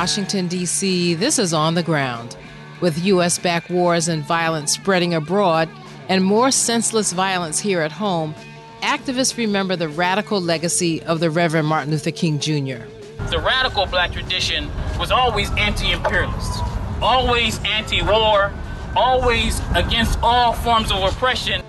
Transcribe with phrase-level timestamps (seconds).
[0.00, 2.34] Washington, D.C., this is On the Ground.
[2.80, 3.38] With U.S.
[3.38, 5.68] backed wars and violence spreading abroad
[6.08, 8.34] and more senseless violence here at home,
[8.80, 12.82] activists remember the radical legacy of the Reverend Martin Luther King Jr.
[13.28, 16.62] The radical black tradition was always anti imperialist,
[17.02, 18.54] always anti war,
[18.96, 21.62] always against all forms of oppression.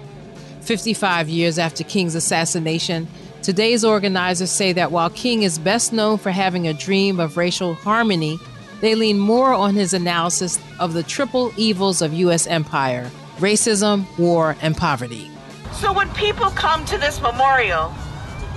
[0.61, 3.09] 55 years after King's assassination,
[3.41, 7.73] today's organizers say that while King is best known for having a dream of racial
[7.73, 8.39] harmony,
[8.81, 12.47] they lean more on his analysis of the triple evils of U.S.
[12.47, 15.29] empire racism, war, and poverty.
[15.73, 17.91] So when people come to this memorial,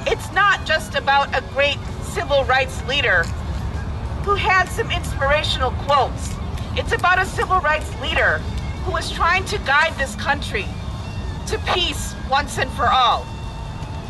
[0.06, 3.22] it's not just about a great civil rights leader
[4.24, 6.34] who had some inspirational quotes.
[6.76, 8.38] It's about a civil rights leader
[8.84, 10.66] who was trying to guide this country
[11.46, 13.26] to peace once and for all.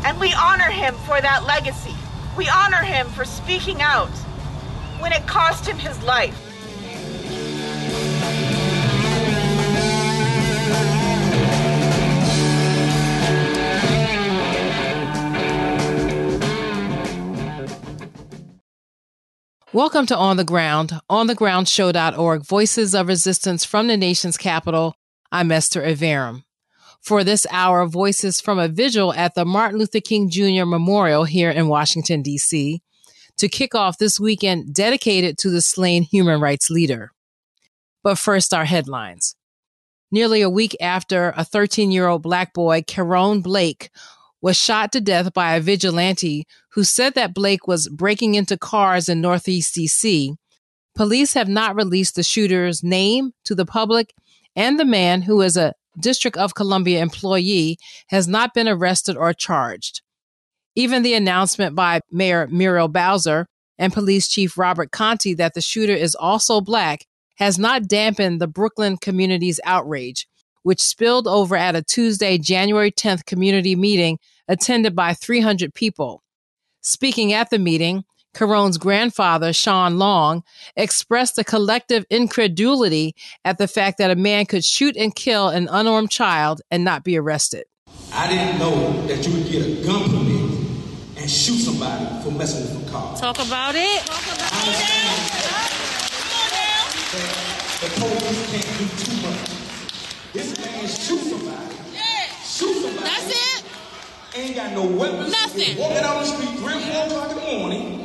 [0.05, 1.95] And we honor him for that legacy.
[2.37, 4.11] We honor him for speaking out
[4.99, 6.39] when it cost him his life.
[19.73, 24.93] Welcome to On the Ground, onthegroundshow.org, voices of resistance from the nation's capital.
[25.31, 26.43] I'm Esther Iverem.
[27.05, 30.65] For this hour, voices from a vigil at the Martin Luther King Jr.
[30.65, 32.81] Memorial here in Washington, D.C.,
[33.37, 37.11] to kick off this weekend dedicated to the slain human rights leader.
[38.01, 39.35] But first, our headlines.
[40.09, 43.91] Nearly a week after a 13 year old black boy, Karon Blake,
[44.41, 49.09] was shot to death by a vigilante who said that Blake was breaking into cars
[49.09, 50.35] in Northeast DC.
[50.95, 54.11] Police have not released the shooter's name to the public,
[54.55, 57.77] and the man, who is a District of Columbia employee,
[58.07, 60.01] has not been arrested or charged.
[60.75, 63.47] Even the announcement by Mayor Muriel Bowser
[63.77, 67.05] and Police Chief Robert Contee that the shooter is also black
[67.35, 70.27] has not dampened the Brookland community's outrage,
[70.63, 76.23] which spilled over at a Tuesday, January 10th community meeting attended by 300 people.
[76.81, 78.03] Speaking at the meeting,
[78.35, 80.43] Karon's grandfather, Sean Long,
[80.75, 83.15] expressed a collective incredulity
[83.45, 87.03] at the fact that a man could shoot and kill an unarmed child and not
[87.03, 87.63] be arrested.
[88.13, 90.59] I didn't know that you would get a gun permit
[91.17, 93.15] and shoot somebody for messing with a car.
[93.17, 94.01] Talk about it.
[94.05, 95.15] Talk about it.
[97.81, 99.43] The police can't do too much.
[100.33, 101.75] This man shoot somebody.
[101.93, 102.27] Yeah.
[102.43, 103.07] Shoot somebody.
[103.07, 103.63] That's it.
[104.35, 105.31] Ain't got no weapons.
[105.31, 105.77] Nothing.
[105.77, 108.04] Walking down the street three or four o'clock in the morning,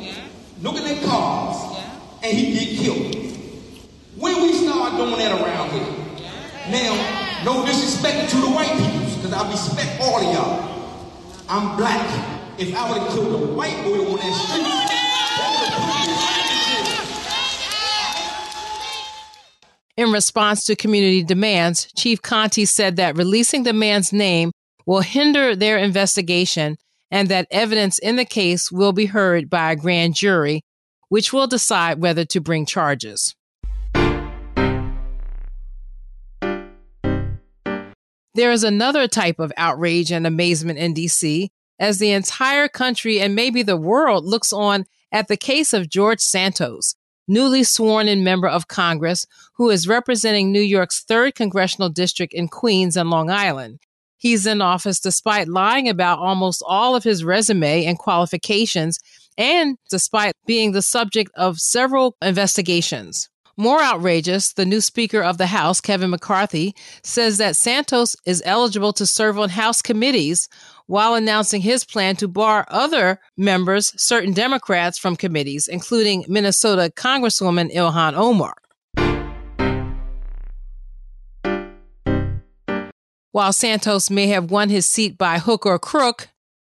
[0.61, 1.99] Looking at cars, yeah.
[2.23, 3.15] and he get killed.
[4.15, 5.87] When we start doing that around here?
[6.17, 6.69] Yeah.
[6.69, 10.71] Now, no disrespect to the white people, because I respect all of y'all.
[11.49, 12.07] I'm black.
[12.59, 14.91] If I would have killed a white boy on that street,
[19.97, 24.51] In response to community demands, Chief Contee said that releasing the man's name
[24.85, 26.77] will hinder their investigation
[27.11, 30.63] and that evidence in the case will be heard by a grand jury,
[31.09, 33.35] which will decide whether to bring charges.
[38.33, 41.49] There is another type of outrage and amazement in DC
[41.79, 46.21] as the entire country and maybe the world looks on at the case of George
[46.21, 46.95] Santos,
[47.27, 52.47] newly sworn in member of Congress who is representing New York's 3rd congressional district in
[52.47, 53.79] Queens and Long Island.
[54.21, 58.99] He's in office despite lying about almost all of his resume and qualifications,
[59.35, 63.29] and despite being the subject of several investigations.
[63.57, 68.93] More outrageous, the new Speaker of the House, Kevin McCarthy, says that Santos is eligible
[68.93, 70.47] to serve on House committees
[70.85, 77.73] while announcing his plan to bar other members, certain Democrats, from committees, including Minnesota Congresswoman
[77.73, 78.53] Ilhan Omar.
[83.31, 86.27] While Santos may have won his seat by hook or crook,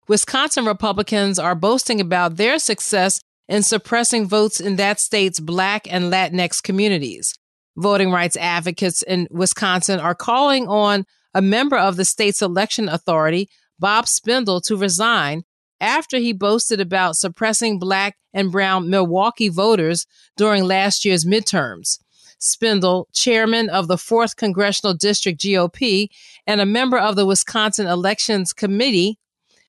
[0.07, 6.11] Wisconsin Republicans are boasting about their success in suppressing votes in that state's Black and
[6.11, 7.33] Latinx communities.
[7.77, 13.49] Voting rights advocates in Wisconsin are calling on a member of the state's election authority,
[13.79, 15.43] Bob Spindell, to resign
[15.79, 20.05] after he boasted about suppressing Black and Brown Milwaukee voters
[20.37, 21.97] during last year's midterms.
[22.41, 26.09] Spindell, chairman of the 4th Congressional District GOP
[26.45, 29.17] and a member of the Wisconsin Elections Committee,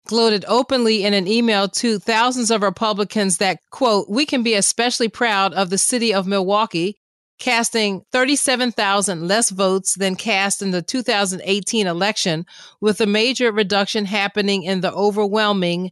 [0.06, 5.08] gloated openly in an email to thousands of Republicans that, quote, we can be especially
[5.08, 6.96] proud of the city of Milwaukee
[7.42, 12.46] casting 37,000 less votes than cast in the 2018 election,
[12.80, 15.90] with a major reduction happening in the overwhelming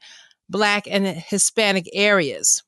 [0.48, 2.62] Black and Hispanic areas.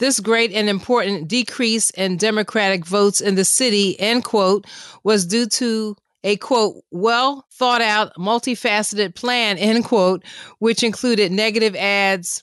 [0.00, 4.66] This great and important decrease in Democratic votes in the city, end quote,
[5.04, 5.94] was due to
[6.24, 10.24] a quote, well thought out, multifaceted plan, end quote,
[10.58, 12.42] which included negative ads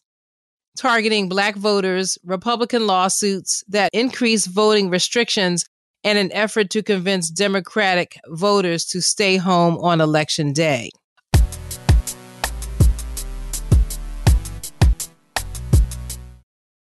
[0.78, 5.66] targeting black voters, Republican lawsuits that increased voting restrictions,
[6.04, 10.92] and an effort to convince Democratic voters to stay home on election day.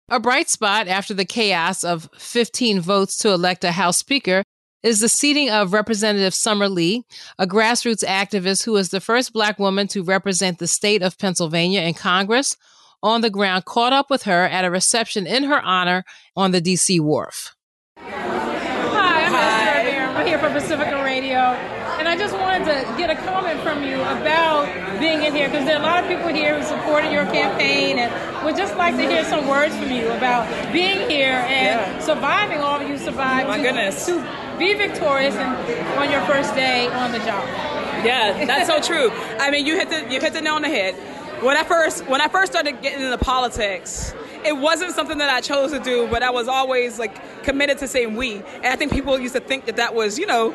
[0.08, 4.44] A bright spot after the chaos of 15 votes to elect a House Speaker
[4.84, 7.04] is the seating of Representative Summer Lee,
[7.40, 11.80] a grassroots activist who is the first Black woman to represent the state of Pennsylvania
[11.80, 12.56] in Congress.
[13.02, 16.04] On the ground, caught up with her at a reception in her honor
[16.36, 17.56] on the DC wharf.
[17.98, 21.38] Hi, I'm Esther I'm here for Pacifica Radio
[21.98, 25.64] and I just wanted to get a comment from you about being in here because
[25.66, 28.96] there are a lot of people here who supported your campaign and would just like
[28.96, 31.98] to hear some words from you about being here and yeah.
[32.00, 33.48] surviving all you survived.
[33.48, 34.06] My to, goodness.
[34.06, 34.20] To
[34.58, 37.44] be victorious and on your first day on the job.
[38.04, 39.10] Yeah, that's so true.
[39.38, 40.94] I mean, you hit the you hit the nail on the head.
[41.42, 44.14] When I first when I first started getting into politics,
[44.44, 47.88] it wasn't something that I chose to do, but I was always like committed to
[47.88, 48.36] saying we.
[48.36, 50.54] And I think people used to think that that was, you know,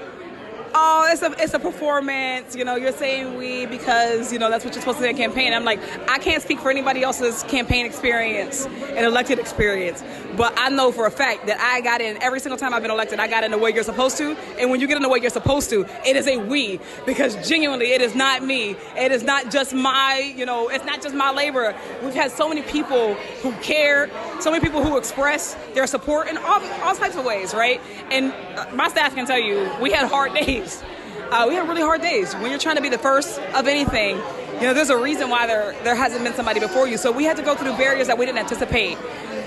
[0.74, 2.56] oh, it's a it's a performance.
[2.56, 5.18] You know, you're saying we because you know that's what you're supposed to say in
[5.18, 5.54] campaign.
[5.54, 5.80] I'm like,
[6.10, 10.04] I can't speak for anybody else's campaign experience and elected experience,
[10.38, 12.92] but I know for a fact that I got in every single time I've been
[12.92, 13.20] elected.
[13.20, 15.20] I got in the way you're supposed to, and when you get in the way
[15.20, 18.76] you're supposed to, it is a we because genuinely, it is not me.
[18.96, 21.76] It is not just my, you know, it's not just my labor.
[22.04, 24.10] We've had so many people who care,
[24.40, 27.82] so many people who express their support in all, all types of ways, right?
[28.10, 30.84] And uh, my staff can tell you, we had hard days days.
[31.32, 32.34] Uh, we have really hard days.
[32.36, 34.18] When you're trying to be the first of anything,
[34.56, 36.98] you know, there's a reason why there there hasn't been somebody before you.
[36.98, 38.98] So we had to go through barriers that we didn't anticipate,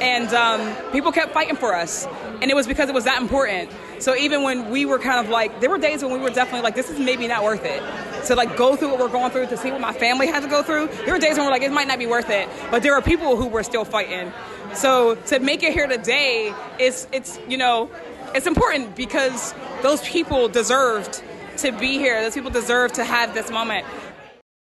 [0.01, 2.07] and um, people kept fighting for us,
[2.41, 3.71] and it was because it was that important.
[4.01, 6.63] So even when we were kind of like, there were days when we were definitely
[6.63, 7.83] like, this is maybe not worth it.
[8.27, 10.49] To like go through what we're going through, to see what my family had to
[10.49, 10.89] go through.
[11.05, 13.03] There were days when we're like, it might not be worth it, but there are
[13.03, 14.33] people who were still fighting.
[14.75, 17.89] So to make it here today, it's it's you know
[18.35, 21.23] it's important because those people deserved
[21.59, 22.21] to be here.
[22.21, 23.87] Those people deserve to have this moment.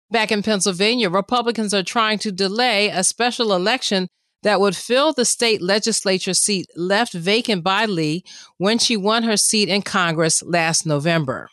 [0.09, 4.09] Back in Pennsylvania, Republicans are trying to delay a special election
[4.43, 8.23] that would fill the state legislature seat left vacant by Lee
[8.57, 11.49] when she won her seat in Congress last November.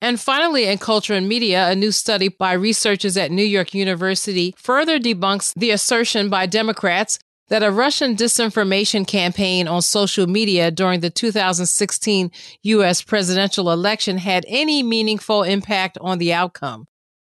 [0.00, 4.54] And finally, in culture and media, a new study by researchers at New York University
[4.58, 11.00] further debunks the assertion by Democrats that a Russian disinformation campaign on social media during
[11.00, 12.30] the 2016
[12.62, 13.02] U.S.
[13.02, 16.86] presidential election had any meaningful impact on the outcome.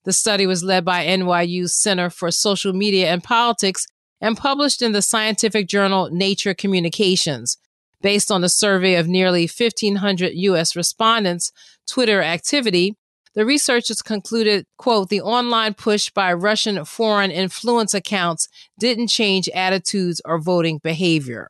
[0.04, 3.86] The study was led by NYU's Center for Social Media and Politics
[4.20, 7.58] and published in the scientific journal Nature Communications.
[8.02, 10.76] Based on a survey of nearly 1,500 U.S.
[10.76, 11.50] respondents,
[11.86, 12.96] Twitter activity,
[13.34, 18.48] the researchers concluded, quote, the online push by Russian foreign influence accounts
[18.78, 21.48] didn't change attitudes or voting behavior,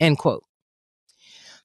[0.00, 0.44] end quote.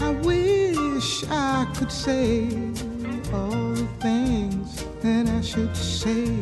[0.00, 2.48] I wish I could say
[3.34, 6.32] all the things that I should say.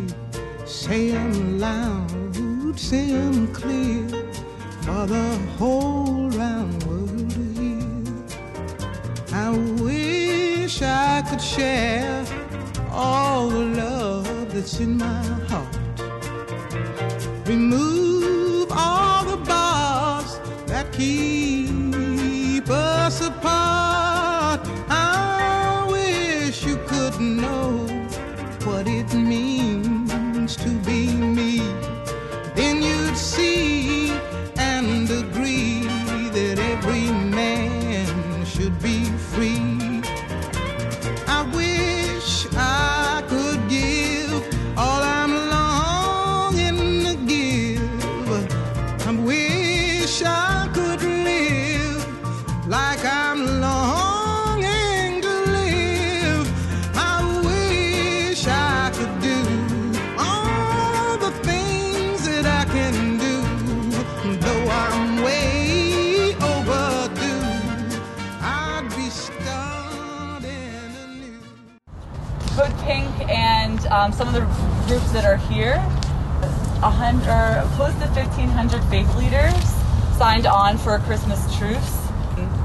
[0.65, 4.07] Say them loud, say them clear
[4.83, 7.83] for the whole round world to hear.
[9.33, 9.51] I I
[9.83, 12.46] wish I could share
[12.97, 15.79] all the love that's in my heart.
[17.47, 23.96] Remove all the bars that keep us apart.
[73.97, 74.41] Um, some of the
[74.87, 75.75] groups that are here,
[76.83, 79.55] a hundred, or close to 1,500 faith leaders
[80.19, 81.97] signed on for a Christmas truce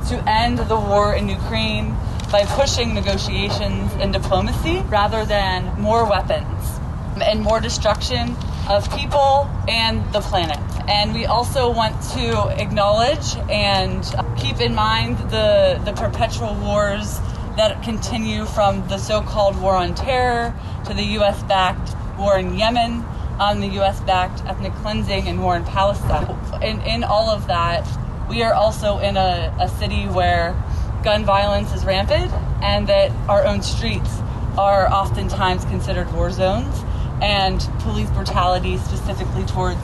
[0.10, 1.96] to end the war in Ukraine
[2.32, 6.80] by pushing negotiations and diplomacy rather than more weapons
[7.24, 8.36] and more destruction
[8.70, 10.60] of people and the planet.
[10.90, 14.04] And we also want to acknowledge and
[14.38, 17.20] keep in mind the, the perpetual wars
[17.56, 20.54] that continue from the so-called war on terror
[20.86, 23.06] to the U.S.-backed war in Yemen,
[23.40, 26.38] um, the U.S.-backed ethnic cleansing and war in Palestine.
[26.62, 27.88] In, in all of that,
[28.30, 30.56] we are also in a, a city where
[31.04, 34.20] gun violence is rampant and that our own streets
[34.58, 36.84] are oftentimes considered war zones
[37.22, 39.80] and police brutality specifically towards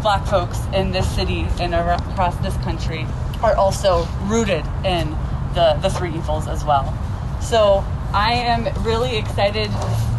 [0.00, 3.06] black folks in this city and across this country
[3.42, 5.10] are also rooted in
[5.54, 6.96] the, the three evils as well.
[7.40, 9.70] So I am really excited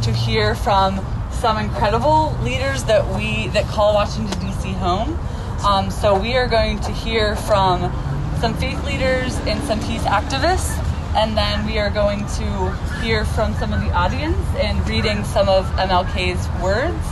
[0.01, 4.71] to hear from some incredible leaders that we that call Washington D.C.
[4.71, 5.19] home.
[5.63, 7.81] Um, so we are going to hear from
[8.41, 10.75] some faith leaders and some peace activists,
[11.15, 12.71] and then we are going to
[13.03, 17.05] hear from some of the audience and reading some of MLK's words,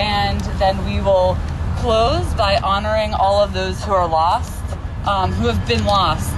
[0.00, 1.36] and then we will
[1.76, 4.62] close by honoring all of those who are lost,
[5.06, 6.32] um, who have been lost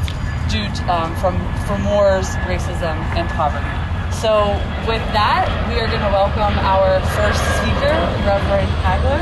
[0.50, 3.83] due to, um, from from wars, racism, and poverty.
[4.24, 4.56] So
[4.88, 7.92] with that, we are going to welcome our first speaker,
[8.24, 9.20] Reverend Hagler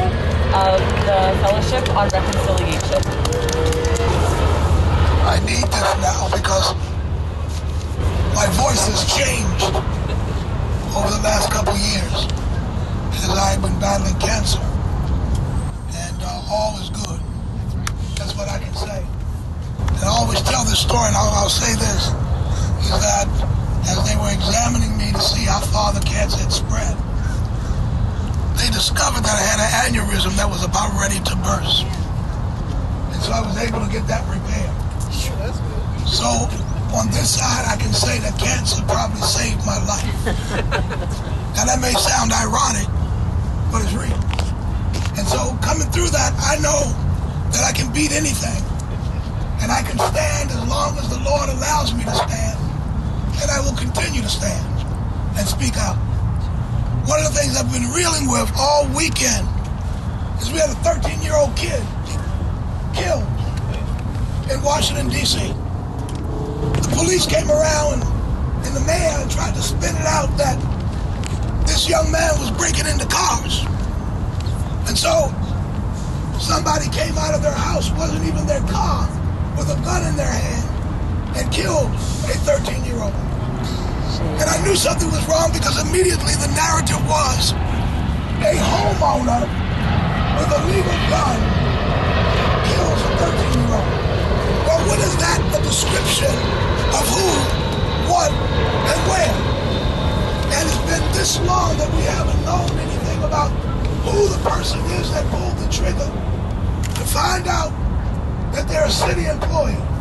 [0.54, 3.02] of the Fellowship on Reconciliation.
[5.26, 6.78] I need this now because
[8.30, 9.75] my voice has changed
[10.94, 12.30] over the last couple years
[13.26, 14.62] as I've been battling cancer.
[15.99, 17.18] And uh, all is good.
[18.23, 19.02] That's what I can say.
[19.02, 22.14] And I always tell this story, and I'll, I'll say this,
[22.87, 23.26] is that
[23.88, 26.94] as they were examining me to see how far the cancer had spread,
[28.58, 31.82] they discovered that I had an aneurysm that was about ready to burst.
[33.10, 34.70] And so I was able to get that repaired.
[36.06, 36.28] So
[36.94, 40.12] on this side, I can say that cancer probably saved my life.
[41.56, 42.86] now that may sound ironic,
[43.72, 44.20] but it's real.
[45.16, 46.84] And so coming through that, I know
[47.52, 48.60] that I can beat anything.
[49.64, 52.62] And I can stand as long as the Lord allows me to stand.
[53.42, 54.62] And I will continue to stand
[55.37, 55.96] and speak out.
[57.11, 59.49] One of the things I've been reeling with all weekend
[60.38, 61.82] is we had a 13 year old kid
[62.94, 63.26] killed
[64.46, 65.38] in Washington, D.C.
[65.42, 68.06] The police came around
[68.62, 70.54] and the mayor tried to spin it out that
[71.66, 73.66] this young man was breaking into cars.
[74.87, 75.34] And so
[76.38, 79.08] somebody came out of their house, wasn't even their car,
[79.58, 81.90] with a gun in their hand and killed
[82.30, 83.31] a 13 year old.
[84.40, 87.52] And I knew something was wrong because immediately the narrative was
[88.42, 89.46] a homeowner
[90.38, 91.38] with a legal gun
[92.66, 93.92] kills a 13 year old.
[94.66, 96.34] Well, what is that a description
[96.94, 97.28] of who,
[98.10, 99.34] what, and where?
[100.58, 103.50] And it's been this long that we haven't known anything about
[104.06, 106.10] who the person is that pulled the trigger
[106.98, 107.70] to find out
[108.52, 109.91] that they're a city employee.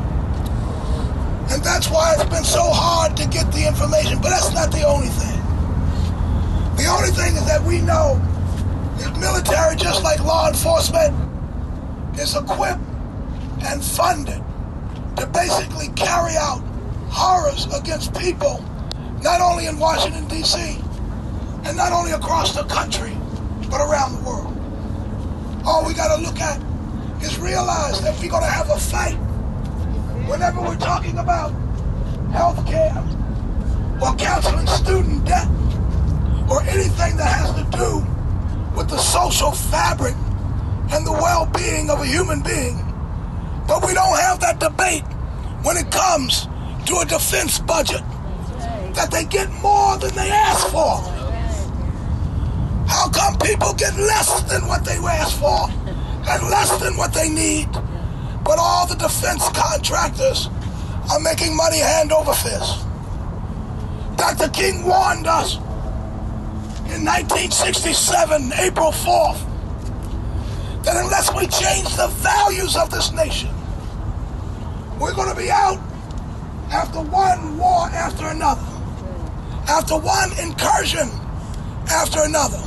[1.50, 4.22] And that's why it's been so hard to get the information.
[4.22, 5.40] But that's not the only thing.
[6.78, 8.22] The only thing is that we know
[9.00, 11.14] is military, just like law enforcement,
[12.20, 12.82] is equipped
[13.64, 14.42] and funded
[15.18, 16.64] to basically carry out
[17.10, 18.64] horrors against people,
[19.22, 20.80] not only in Washington, D.C.,
[21.66, 23.16] and not only across the country,
[23.70, 24.58] but around the world.
[25.66, 26.60] All we got to look at
[27.22, 29.18] is realize that we're going to have a fight
[30.32, 31.52] whenever we're talking about
[32.32, 32.96] health care,
[34.02, 35.46] or counseling student debt,
[36.50, 38.00] or anything that has to do
[38.78, 40.16] with the social fabric
[40.94, 42.80] and the well-being of a human being.
[43.68, 45.04] But we don't have that debate
[45.64, 46.48] when it comes
[46.86, 48.02] to a defense budget
[48.96, 51.04] that they get more than they ask for.
[52.88, 55.70] How come people get less than what they ask for
[56.32, 57.68] and less than what they need?
[58.44, 60.50] But all the defense contractors
[61.12, 62.86] are making money hand over fist.
[64.18, 64.50] Dr.
[64.50, 65.56] King warned us
[66.92, 69.40] in 1967, April 4th,
[70.84, 73.50] that unless we change the values of this nation,
[75.00, 75.80] we're going to be out
[76.72, 78.62] after one war after another,
[79.68, 81.10] after one incursion
[81.90, 82.62] after another.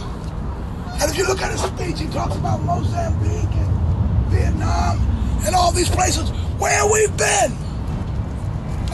[1.01, 5.14] And if you look at his speech, he talks about Mozambique and Vietnam
[5.47, 7.53] and all these places where we've been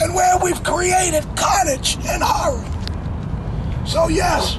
[0.00, 2.64] and where we've created carnage and horror.
[3.86, 4.58] So, yes,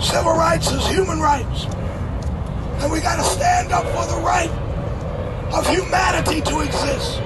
[0.00, 1.64] civil rights is human rights.
[2.82, 4.50] And we got to stand up for the right
[5.54, 7.20] of humanity to exist.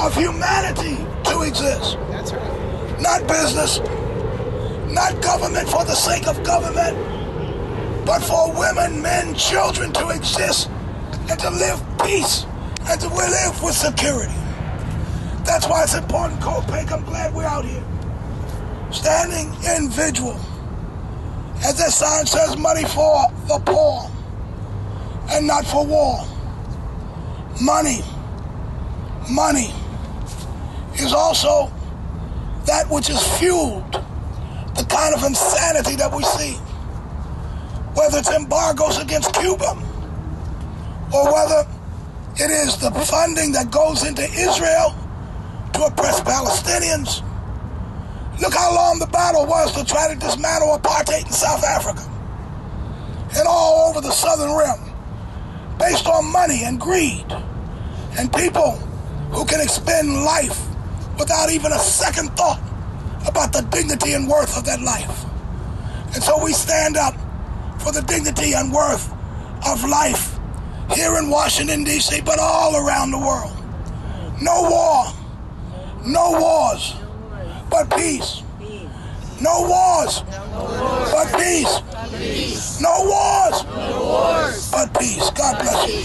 [0.00, 0.96] Of humanity
[1.30, 1.96] to exist.
[2.10, 3.00] That's right.
[3.00, 3.78] Not business,
[4.92, 6.96] not government for the sake of government,
[8.06, 10.68] but for women, men, children to exist
[11.30, 12.46] and to live peace
[12.88, 14.34] and to live with security.
[15.44, 16.92] That's why it's important, Code Pink.
[16.92, 17.84] I'm glad we're out here.
[18.90, 20.38] Standing in vigil.
[21.64, 24.10] As that sign says, money for the poor
[25.30, 26.24] and not for war.
[27.60, 28.02] Money,
[29.30, 29.72] money
[30.96, 31.72] is also
[32.66, 33.92] that which has fueled
[34.74, 36.54] the kind of insanity that we see.
[37.94, 39.76] Whether it's embargoes against Cuba
[41.14, 41.62] or whether
[42.36, 44.90] it is the funding that goes into Israel
[45.72, 47.22] to oppress Palestinians.
[48.40, 52.02] Look how long the battle was to try to dismantle apartheid in South Africa
[53.36, 54.92] and all over the southern rim
[55.78, 57.26] based on money and greed
[58.18, 58.72] and people
[59.30, 60.66] who can expend life
[61.16, 62.60] without even a second thought
[63.28, 65.24] about the dignity and worth of that life.
[66.14, 67.14] And so we stand up
[67.80, 69.12] for the dignity and worth
[69.64, 70.33] of life
[70.92, 73.56] here in Washington, D.C., but all around the world.
[74.40, 75.06] No war,
[76.04, 76.94] no wars,
[77.70, 78.42] but peace.
[79.40, 80.22] No wars,
[81.10, 82.80] but peace.
[82.80, 85.30] No wars, but peace.
[85.30, 86.02] God bless you.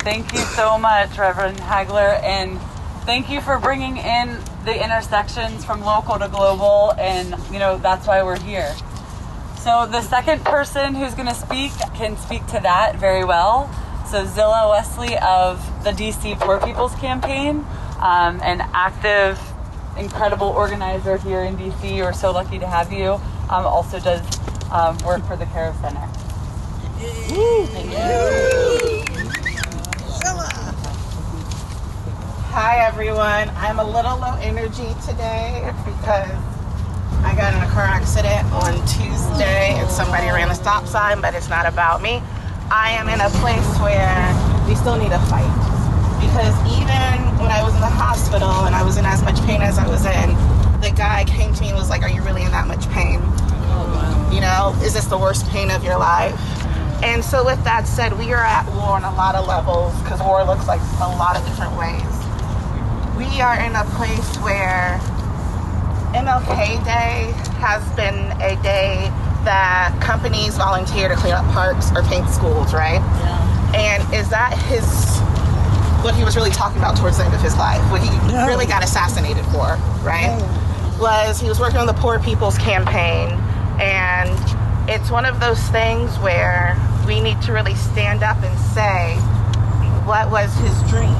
[0.00, 2.58] Thank you so much, Reverend Hagler, and
[3.04, 8.06] thank you for bringing in the intersections from local to global, and you know that's
[8.06, 8.74] why we're here.
[9.58, 13.68] So the second person who's going to speak can speak to that very well.
[14.08, 17.66] So Zilla Wesley of the DC Poor People's Campaign,
[18.00, 19.38] um, an active,
[19.98, 21.98] incredible organizer here in DC.
[21.98, 23.14] We're so lucky to have you.
[23.50, 24.22] Um, also does
[24.70, 26.06] um, work for the Kairos Center.
[32.52, 33.50] Hi everyone.
[33.56, 36.47] I'm a little low energy today because
[37.24, 41.34] I got in a car accident on Tuesday and somebody ran a stop sign, but
[41.34, 42.22] it's not about me.
[42.70, 44.20] I am in a place where
[44.68, 45.48] we still need a fight.
[46.20, 49.62] Because even when I was in the hospital and I was in as much pain
[49.62, 50.34] as I was in,
[50.80, 53.22] the guy came to me and was like, Are you really in that much pain?
[54.32, 56.36] You know, is this the worst pain of your life?
[57.02, 60.20] And so, with that said, we are at war on a lot of levels because
[60.20, 62.02] war looks like a lot of different ways.
[63.16, 65.00] We are in a place where
[66.14, 69.10] MLK Day has been a day
[69.44, 73.00] that companies volunteer to clean up parks or paint schools, right?
[73.00, 73.74] Yeah.
[74.00, 74.84] And is that his
[76.04, 77.80] what he was really talking about towards the end of his life?
[77.90, 78.46] What he Yeah.
[78.46, 80.36] really got assassinated for, right?
[81.00, 83.30] Was he was working on the Poor People's Campaign,
[83.80, 84.30] and
[84.88, 89.16] it's one of those things where we need to really stand up and say
[90.04, 91.14] what was his dream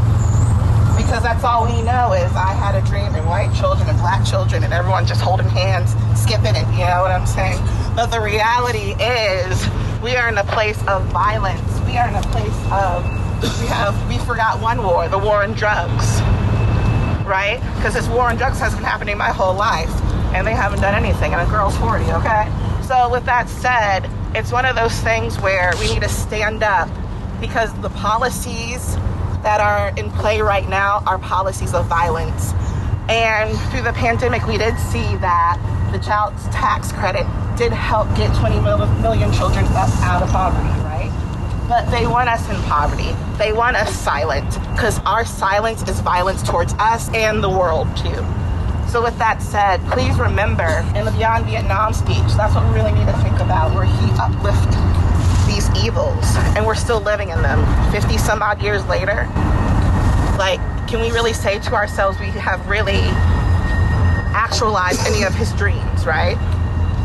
[0.99, 4.27] because that's all we know is I had a dream and white children and black
[4.27, 7.57] children and everyone just holding hands, skipping it, you know what I'm saying?
[7.95, 9.65] But the reality is
[10.03, 11.63] we are in a place of violence.
[11.87, 13.07] We are in a place of
[13.63, 16.21] we have we forgot one war, the war on drugs.
[17.25, 17.61] Right?
[17.77, 19.91] Because this war on drugs has been happening my whole life
[20.35, 22.51] and they haven't done anything and a girl's 40, okay?
[22.83, 26.89] So with that said, it's one of those things where we need to stand up
[27.41, 28.97] because the policies
[29.43, 32.53] that are in play right now are policies of violence.
[33.09, 35.59] And through the pandemic, we did see that
[35.93, 41.13] the child tax credit did help get 20 million children out of poverty, right?
[41.69, 43.13] but they want us in poverty.
[43.37, 48.25] They want us silent because our silence is violence towards us and the world too.
[48.89, 52.93] So, with that said, please remember in the Beyond Vietnam speech, that's what we really
[52.93, 54.81] need to think about, where he uplifted
[55.49, 57.59] these evils and we're still living in them
[57.91, 59.27] 50 some odd years later.
[60.39, 63.01] Like, can we really say to ourselves we have really
[64.33, 66.37] actualized any of his dreams, right?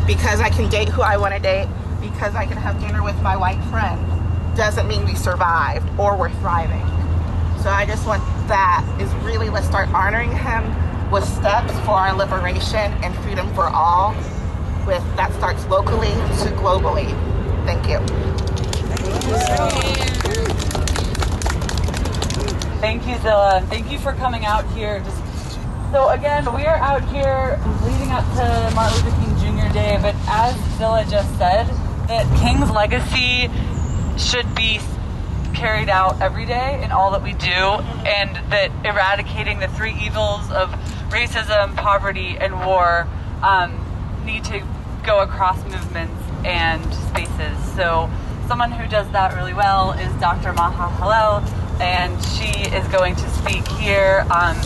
[0.06, 1.68] Because I can date who I want to date,
[2.00, 4.00] because I can have dinner with my white friend,
[4.56, 6.86] doesn't mean we survived or we're thriving.
[7.62, 10.62] So I just want that is really let's start honoring him
[11.10, 14.14] with steps for our liberation and freedom for all.
[14.86, 16.12] With that starts locally
[16.44, 17.08] to globally.
[17.64, 17.98] Thank you.
[22.94, 23.66] Thank you, Zilla.
[23.70, 25.00] Thank you for coming out here.
[25.00, 25.20] Just
[25.90, 29.72] so again, we are out here leading up to Martin Luther King Jr.
[29.74, 31.66] Day, but as Zilla just said,
[32.06, 33.50] that King's legacy
[34.16, 34.78] should be
[35.54, 40.48] carried out every day in all that we do, and that eradicating the three evils
[40.52, 40.70] of
[41.10, 43.08] racism, poverty, and war
[43.42, 43.74] um,
[44.24, 44.64] need to
[45.04, 47.58] go across movements and spaces.
[47.74, 48.08] So,
[48.46, 50.52] someone who does that really well is Dr.
[50.52, 50.96] Maha
[51.80, 54.26] and she is going to speak here.
[54.30, 54.56] Um,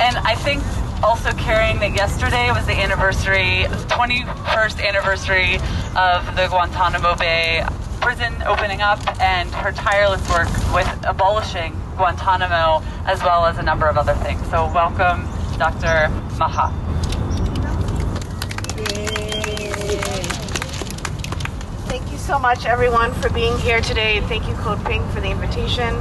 [0.00, 0.62] and I think
[1.02, 5.56] also carrying that yesterday was the anniversary, 21st anniversary
[5.96, 7.64] of the Guantanamo Bay
[8.00, 13.86] prison opening up and her tireless work with abolishing Guantanamo as well as a number
[13.86, 14.40] of other things.
[14.48, 15.26] So welcome,
[15.58, 16.08] Dr.
[16.38, 16.72] Maha.
[21.88, 24.20] Thank you so much, everyone, for being here today.
[24.22, 25.94] Thank you, Code Pink, for the invitation.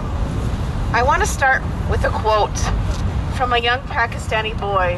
[0.95, 2.58] I want to start with a quote
[3.36, 4.95] from a young Pakistani boy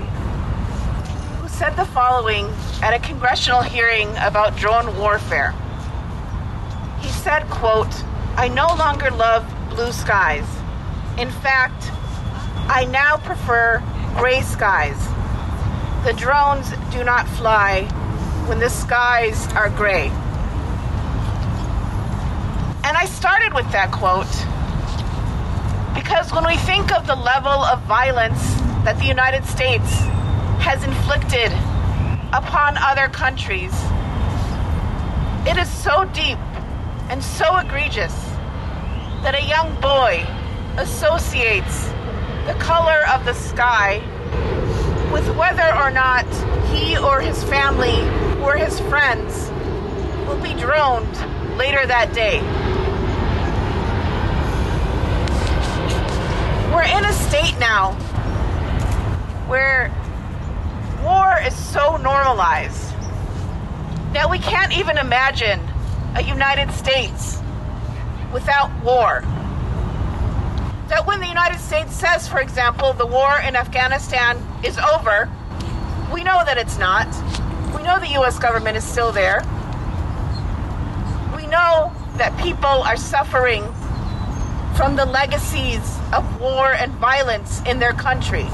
[1.42, 5.56] who said the following at a congressional hearing about drone warfare.
[7.00, 7.92] He said, quote,
[8.36, 10.46] I no longer love blue skies.
[11.18, 11.90] In fact,
[12.70, 13.82] I now prefer
[14.20, 15.04] gray skies.
[16.06, 17.86] The drones do not fly
[18.46, 20.10] when the skies are gray.
[22.84, 24.28] And I started with that quote
[25.98, 28.40] because when we think of the level of violence
[28.86, 29.92] that the United States
[30.62, 31.52] has inflicted
[32.32, 33.74] upon other countries,
[35.48, 36.38] it is so deep
[37.10, 38.14] and so egregious
[39.24, 40.24] that a young boy
[40.78, 41.88] associates
[42.46, 43.98] the color of the sky
[45.12, 46.28] with whether or not
[46.68, 48.00] he or his family
[48.44, 49.50] or his friends
[50.28, 51.18] will be droned
[51.58, 52.67] later that day.
[56.78, 57.94] We're in a state now
[59.48, 59.92] where
[61.04, 62.94] war is so normalized
[64.14, 65.60] that we can't even imagine
[66.14, 67.42] a United States
[68.32, 69.22] without war.
[70.90, 75.28] That when the United States says, for example, the war in Afghanistan is over,
[76.14, 77.08] we know that it's not.
[77.76, 79.40] We know the US government is still there.
[81.36, 83.64] We know that people are suffering
[84.78, 85.82] from the legacies
[86.14, 88.46] of war and violence in their country.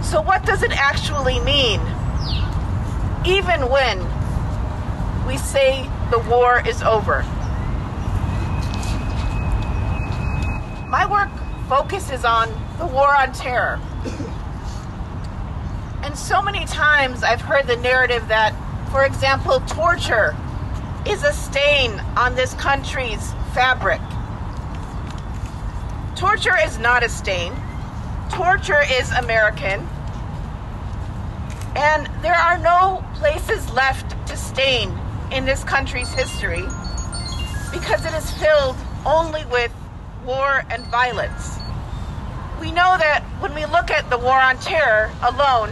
[0.00, 1.80] So, what does it actually mean?
[3.26, 3.98] Even when
[5.26, 7.22] we say the war is over.
[10.88, 11.30] My work
[11.68, 13.80] focuses on the war on terror.
[16.04, 18.54] And so many times I've heard the narrative that,
[18.92, 20.36] for example, torture
[21.04, 24.00] is a stain on this country's fabric.
[26.22, 27.52] Torture is not a stain.
[28.30, 29.80] Torture is American.
[31.74, 34.96] And there are no places left to stain
[35.32, 36.62] in this country's history
[37.72, 39.74] because it is filled only with
[40.24, 41.58] war and violence.
[42.60, 45.70] We know that when we look at the war on terror alone,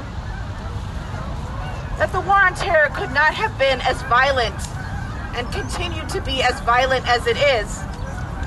[1.97, 4.61] that the war on terror could not have been as violent
[5.39, 7.79] and continue to be as violent as it is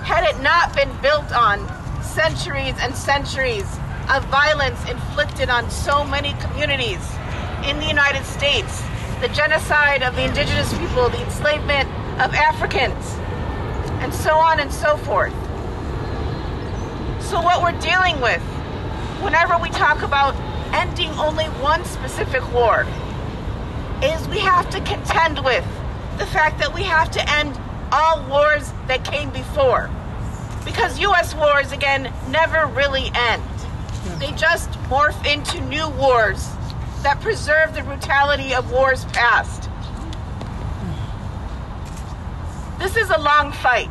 [0.03, 1.65] had it not been built on
[2.13, 3.65] centuries and centuries
[4.09, 7.01] of violence inflicted on so many communities
[7.65, 8.83] in the United States
[9.19, 11.87] the genocide of the indigenous people, the enslavement
[12.19, 13.15] of Africans,
[14.03, 15.31] and so on and so forth.
[17.23, 18.41] So, what we're dealing with
[19.23, 20.35] whenever we talk about
[20.73, 22.85] ending only one specific war
[24.03, 25.65] is we have to contend with
[26.17, 27.57] the fact that we have to end
[27.93, 29.89] all wars that came before.
[30.65, 33.43] Because US wars, again, never really end.
[33.43, 34.19] Hmm.
[34.19, 36.49] They just morph into new wars
[37.03, 39.65] that preserve the brutality of wars past.
[40.79, 42.79] Hmm.
[42.79, 43.89] This is a long fight.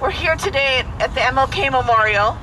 [0.00, 2.36] We're here today at the MLK Memorial,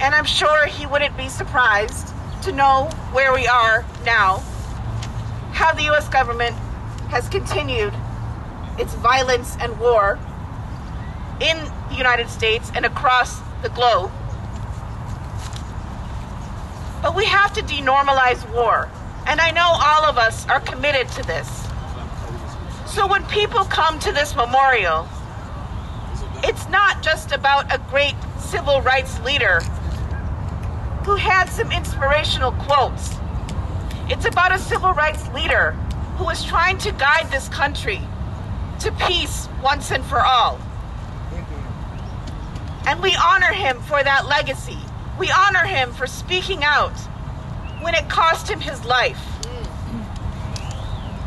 [0.00, 2.12] and I'm sure he wouldn't be surprised
[2.42, 4.42] to know where we are now,
[5.52, 6.54] how the US government
[7.08, 7.94] has continued
[8.78, 10.18] its violence and war
[11.42, 14.10] in the United States and across the globe.
[17.02, 18.88] But we have to denormalize war,
[19.26, 21.48] and I know all of us are committed to this.
[22.86, 25.08] So when people come to this memorial,
[26.44, 29.60] it's not just about a great civil rights leader
[31.04, 33.16] who had some inspirational quotes.
[34.08, 35.72] It's about a civil rights leader
[36.16, 38.00] who is trying to guide this country
[38.80, 40.60] to peace once and for all.
[42.86, 44.78] And we honor him for that legacy.
[45.18, 46.96] We honor him for speaking out
[47.80, 49.20] when it cost him his life.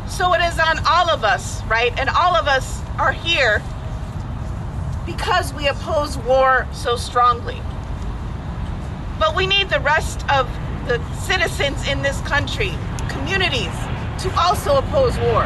[0.08, 1.92] So it is on all of us, right?
[1.98, 3.62] And all of us are here
[5.04, 7.60] because we oppose war so strongly.
[9.18, 10.48] But we need the rest of
[10.86, 12.72] the citizens in this country,
[13.08, 13.72] communities,
[14.20, 15.44] to also oppose war.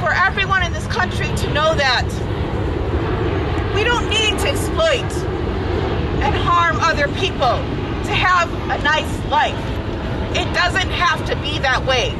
[0.00, 2.06] For everyone in this country to know that
[3.88, 5.10] don't need to exploit
[6.20, 7.56] and harm other people
[8.04, 9.56] to have a nice life.
[10.36, 12.10] It doesn't have to be that way.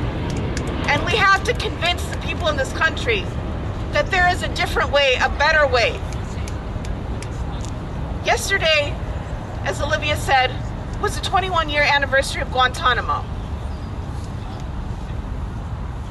[0.88, 3.20] And we have to convince the people in this country
[3.92, 5.92] that there is a different way, a better way.
[8.24, 8.96] Yesterday,
[9.64, 10.50] as Olivia said,
[11.02, 13.22] was the 21 year anniversary of Guantanamo.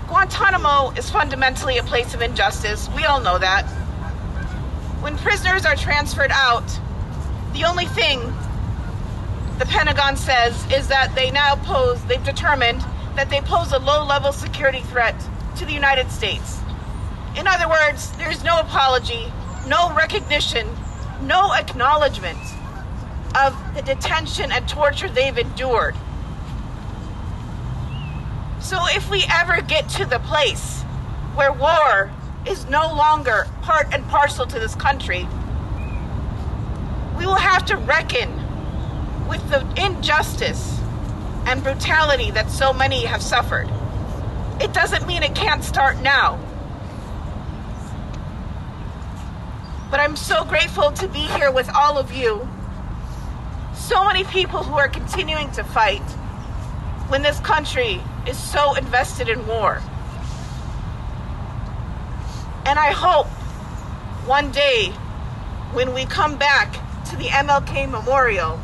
[0.07, 2.87] Guantanamo is fundamentally a place of injustice.
[2.95, 3.76] We all know that.
[5.01, 6.67] When prisoners are transferred out,
[7.53, 8.19] the only thing
[9.59, 12.81] the Pentagon says is that they now pose, they've determined
[13.15, 15.15] that they pose a low level security threat
[15.57, 16.59] to the United States.
[17.35, 19.31] In other words, there's no apology,
[19.67, 20.67] no recognition,
[21.21, 22.39] no acknowledgement
[23.35, 25.95] of the detention and torture they've endured.
[28.59, 30.81] So if we ever get to the place
[31.35, 32.11] where war
[32.47, 35.27] is no longer part and parcel to this country,
[37.17, 38.31] we will have to reckon
[39.27, 40.79] with the injustice
[41.45, 43.69] and brutality that so many have suffered.
[44.61, 46.39] It doesn't mean it can't start now.
[49.89, 52.47] But I'm so grateful to be here with all of you.
[53.73, 56.03] So many people who are continuing to fight
[57.09, 59.81] when this country is so invested in war.
[62.67, 63.27] And I hope
[64.27, 64.89] one day
[65.71, 66.73] when we come back
[67.05, 68.59] to the MLK Memorial,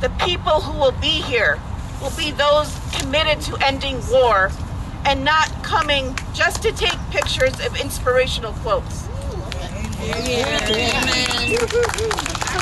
[0.00, 1.60] the people who will be here
[2.02, 4.50] will be those committed to ending war
[5.04, 9.02] and not coming just to take pictures of inspirational quotes.
[9.02, 9.10] So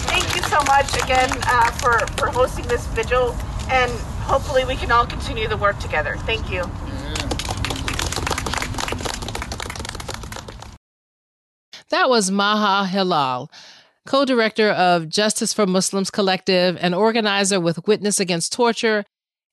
[0.05, 3.35] thank you so much again uh, for, for hosting this vigil,
[3.71, 6.17] and hopefully we can all continue the work together.
[6.27, 6.71] Thank you.
[11.93, 13.51] That was Maha Hilal,
[14.07, 19.05] co director of Justice for Muslims Collective, and organizer with Witness Against Torture,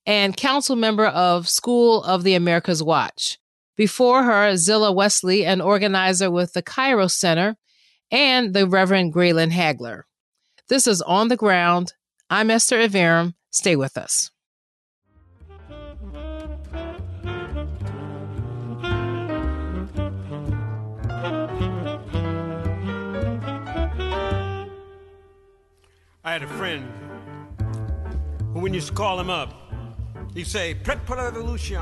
[0.06, 3.40] and council member of School of the Americas Watch.
[3.76, 7.58] Before her, Zilla Wesley, an organizer with the Kairos Center,
[8.10, 10.04] and the Reverend Graylin Hagler.
[10.70, 11.92] This is On the Ground.
[12.30, 13.34] I'm Esther Iverem.
[13.52, 14.32] Stay with us.
[26.22, 26.86] I had a friend
[28.52, 29.54] who, when you used to call him up,
[30.34, 31.82] he'd say, Prep for the revolution.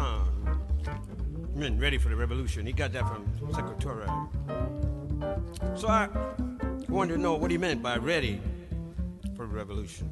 [1.55, 2.63] Men ready for the revolution.
[2.67, 4.11] He got that from Secretariat.
[5.75, 6.07] So I
[6.87, 8.39] wanted to know what he meant by ready
[9.35, 10.07] for the revolution.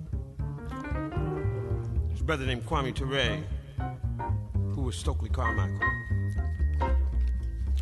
[2.09, 3.43] His brother named Kwame Ture,
[4.73, 5.87] who was Stokely Carmichael.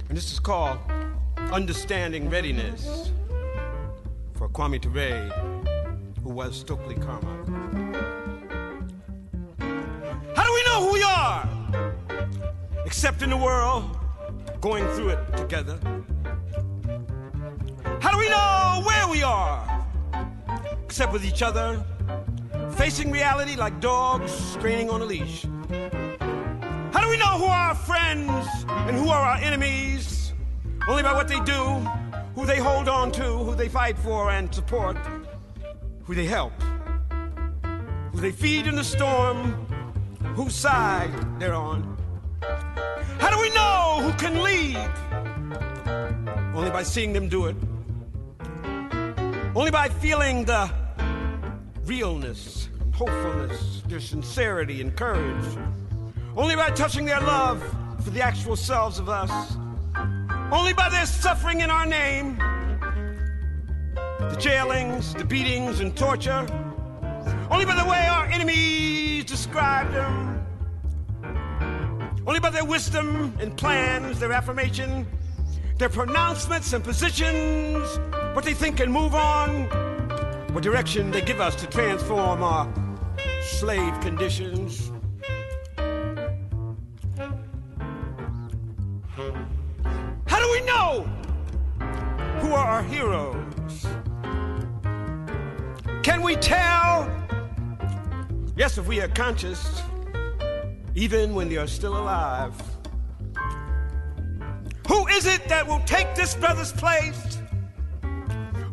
[0.09, 0.79] And this is called
[1.53, 3.13] Understanding Readiness
[4.33, 5.31] for Kwame Ture,
[6.23, 7.53] who was Stokely Carmichael.
[10.35, 11.49] How do we know who we are?
[12.85, 13.97] Except in the world,
[14.61, 15.77] going through it together.
[17.99, 19.85] How do we know where we are?
[20.83, 21.83] Except with each other,
[22.77, 25.45] facing reality like dogs straining on a leash.
[26.93, 30.33] How do we know who are our friends and who are our enemies?
[30.87, 31.61] Only by what they do,
[32.35, 34.97] who they hold on to, who they fight for and support,
[36.05, 36.53] who they help,
[38.11, 39.53] who they feed in the storm,
[40.35, 41.97] whose side they're on.
[43.19, 44.77] How do we know who can lead?
[46.55, 47.55] Only by seeing them do it,
[49.55, 50.69] only by feeling the
[51.85, 55.45] realness, and hopefulness, their sincerity and courage,
[56.35, 57.63] only by touching their love
[58.03, 59.55] for the actual selves of us,
[60.51, 62.37] only by their suffering in our name,
[64.29, 66.45] the jailings, the beatings, and torture,
[67.49, 70.45] only by the way our enemies describe them,
[72.25, 75.05] only by their wisdom and plans, their affirmation,
[75.77, 77.99] their pronouncements and positions,
[78.33, 79.65] what they think and move on,
[80.53, 82.71] what direction they give us to transform our
[83.41, 84.91] slave conditions.
[90.25, 91.05] How do we know
[92.39, 93.42] who are our heroes?
[96.03, 97.09] Can we tell?
[98.57, 99.81] Yes, if we are conscious,
[100.95, 102.53] even when they are still alive.
[104.89, 107.39] Who is it that will take this brother's place?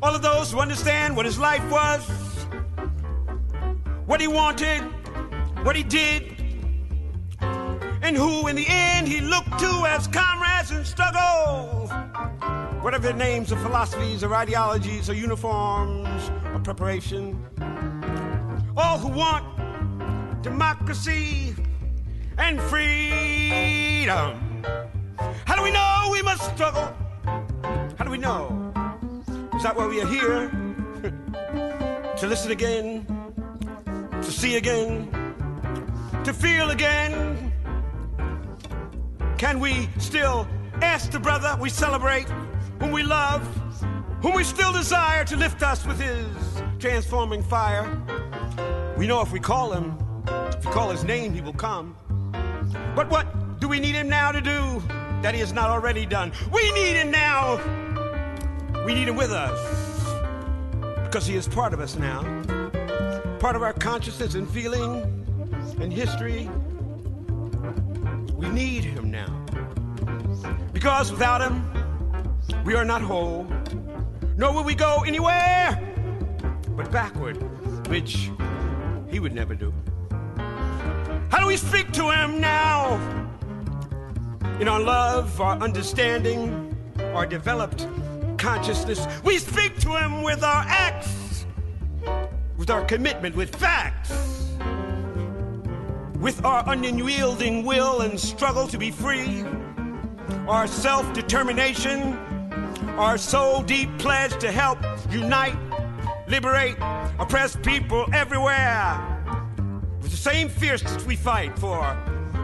[0.03, 2.03] All of those who understand what his life was,
[4.07, 4.81] what he wanted,
[5.63, 6.35] what he did,
[7.41, 12.10] and who in the end he looked to as comrades in struggle.
[12.83, 17.39] Whatever their names or philosophies or ideologies or uniforms or preparation.
[18.77, 19.45] All who want
[20.43, 21.55] democracy
[22.39, 24.65] and freedom.
[25.45, 26.91] How do we know we must struggle?
[27.97, 28.73] How do we know?
[29.55, 30.51] Is that why we are here?
[32.17, 33.07] to listen again,
[34.23, 35.11] to see again,
[36.25, 37.53] to feel again?
[39.37, 40.47] Can we still
[40.83, 42.27] ask the brother we celebrate,
[42.81, 43.43] whom we love,
[44.23, 46.27] whom we still desire to lift us with his
[46.79, 47.85] transforming fire?
[48.97, 51.95] We know if we call him, if we call his name, he will come.
[52.97, 54.83] But what do we need him now to do
[55.23, 56.33] that he has not already done?
[56.53, 57.61] We need him now.
[58.87, 59.59] We need him with us
[61.05, 62.23] because he is part of us now,
[63.39, 65.03] part of our consciousness and feeling
[65.81, 66.49] and history.
[68.35, 69.45] We need him now
[70.73, 71.80] because without him,
[72.65, 73.47] we are not whole,
[74.37, 75.87] nor will we go anywhere
[76.77, 77.37] but backward,
[77.89, 78.31] which
[79.11, 79.73] he would never do.
[81.31, 82.97] How do we speak to him now?
[84.61, 86.75] In our love, our understanding,
[87.15, 87.87] our developed
[88.39, 91.47] consciousness, we speak to him with our acts,
[92.57, 94.57] with our commitment, with facts,
[96.19, 99.45] with our unyielding will and struggle to be free,
[100.49, 102.19] our self determination,
[102.99, 104.79] our soul deep pledge to help
[105.11, 105.57] unite,
[106.29, 106.77] liberate
[107.19, 109.07] oppressed people everywhere
[110.01, 111.81] with the same fierceness we fight for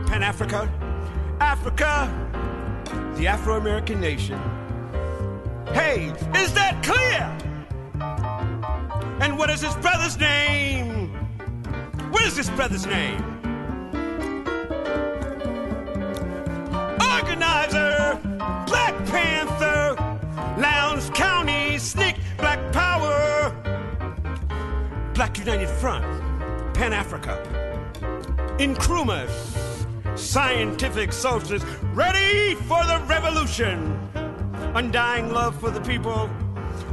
[0.07, 0.71] Pan Africa,
[1.41, 2.09] Africa,
[3.17, 4.39] the Afro American nation.
[5.73, 7.33] Hey, is that clear?
[9.21, 11.09] And what is his brother's name?
[12.11, 13.23] What is his brother's name?
[17.01, 18.21] Organizer,
[18.67, 19.36] Black Panther,
[25.47, 26.05] United Front,
[26.75, 27.39] Pan Africa,
[28.59, 29.29] Nkrumah,
[30.19, 33.97] scientific socialist, ready for the revolution,
[34.75, 36.29] undying love for the people,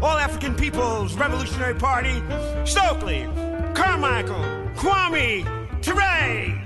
[0.04, 2.22] all African People's Revolutionary Party,
[2.64, 3.28] Stokely,
[3.74, 5.44] Carmichael, Kwame,
[5.82, 6.64] Ture.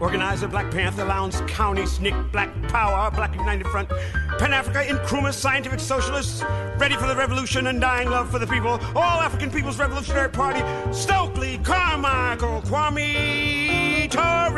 [0.00, 3.90] Organizer Black Panther, Lowndes County, SNCC, Black Power, Black United Front,
[4.42, 6.42] Pan Africa, Nkrumah, Scientific Socialists,
[6.76, 10.58] Ready for the Revolution, and dying Love for the People, All African People's Revolutionary Party,
[10.92, 14.50] Stokely, Carmichael, Kwame, Ture,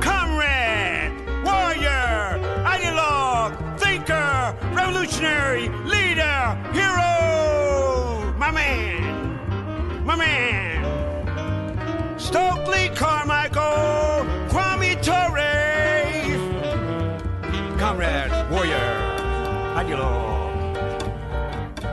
[0.00, 1.12] Comrade,
[1.44, 12.18] Warrior, Ideologue, Thinker, Revolutionary, Leader, Hero, my man, my man.
[12.18, 15.49] Stokely Carmichael, Kwame Ture,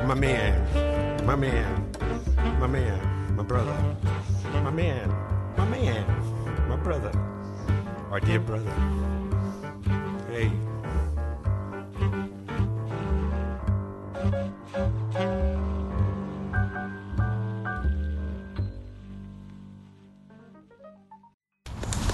[0.07, 1.91] my man, my man,
[2.61, 3.75] my man, my brother,
[4.63, 5.09] my man,
[5.57, 7.11] my man, my brother,
[8.09, 8.71] our dear brother.
[10.31, 10.49] Hey.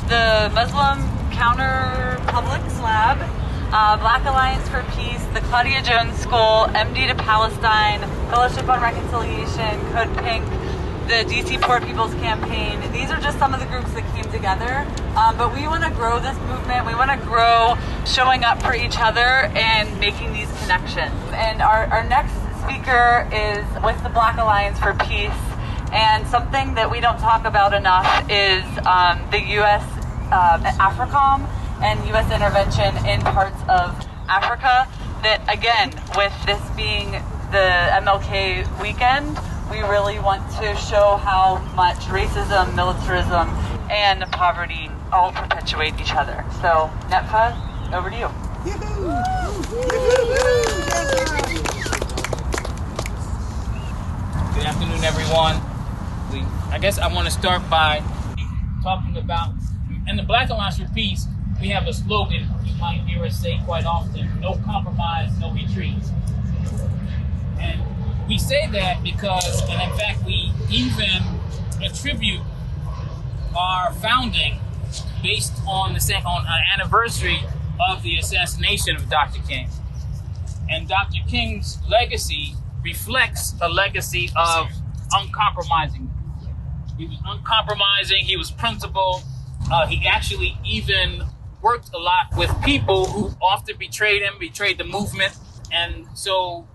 [0.10, 1.00] the Muslim
[1.32, 3.20] Counter Publics Lab,
[3.74, 9.82] uh, Black Alliance for Peace, the Claudia Jones School, MD to Palestine, Fellowship on Reconciliation,
[9.92, 10.46] Code Pink,
[11.10, 12.80] the DC Poor People's Campaign.
[12.92, 14.86] These are just some of the groups that came together.
[15.18, 16.86] Um, but we want to grow this movement.
[16.86, 21.18] We want to grow showing up for each other and making these connections.
[21.34, 25.34] And our, our next speaker is with the Black Alliance for Peace.
[25.92, 29.84] And something that we don't talk about enough is um, the U.S.
[30.30, 31.50] Um, AFRICOM
[31.84, 32.32] and U.S.
[32.32, 33.92] intervention in parts of
[34.30, 34.88] Africa.
[35.22, 37.12] That again, with this being
[37.52, 37.68] the
[38.00, 39.38] MLK weekend,
[39.70, 43.50] we really want to show how much racism, militarism,
[43.92, 46.44] and poverty all perpetuate each other.
[46.62, 47.54] So, Netfa,
[47.94, 48.30] over to you.
[54.56, 55.62] Good afternoon, everyone.
[56.32, 58.02] We, I guess I want to start by
[58.82, 59.54] talking about,
[60.08, 61.28] and the Black Alliance for Peace,
[61.62, 65.96] we have a slogan you might hear us say quite often no compromise, no retreat.
[67.60, 67.82] And
[68.28, 71.22] we say that because, and in fact, we even
[71.84, 72.42] attribute
[73.58, 74.60] our founding
[75.22, 77.40] based on the same, on an anniversary
[77.90, 79.42] of the assassination of Dr.
[79.48, 79.70] King.
[80.70, 81.20] And Dr.
[81.28, 84.70] King's legacy reflects a legacy of
[85.12, 86.12] uncompromising.
[86.98, 88.24] He was uncompromising.
[88.24, 89.24] He was principled.
[89.72, 91.24] Uh, he actually even
[91.64, 95.36] worked a lot with people who often betrayed him, betrayed the movement,
[95.72, 96.68] and so,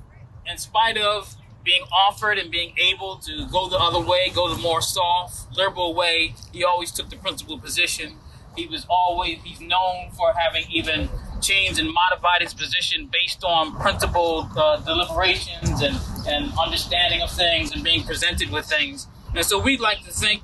[0.51, 4.61] in spite of being offered and being able to go the other way, go the
[4.61, 8.16] more soft, liberal way, he always took the principal position.
[8.57, 11.11] He was always, he's known for having even
[11.43, 17.72] changed and modified his position based on principled uh, deliberations and, and understanding of things
[17.72, 19.07] and being presented with things.
[19.34, 20.43] And so we'd like to think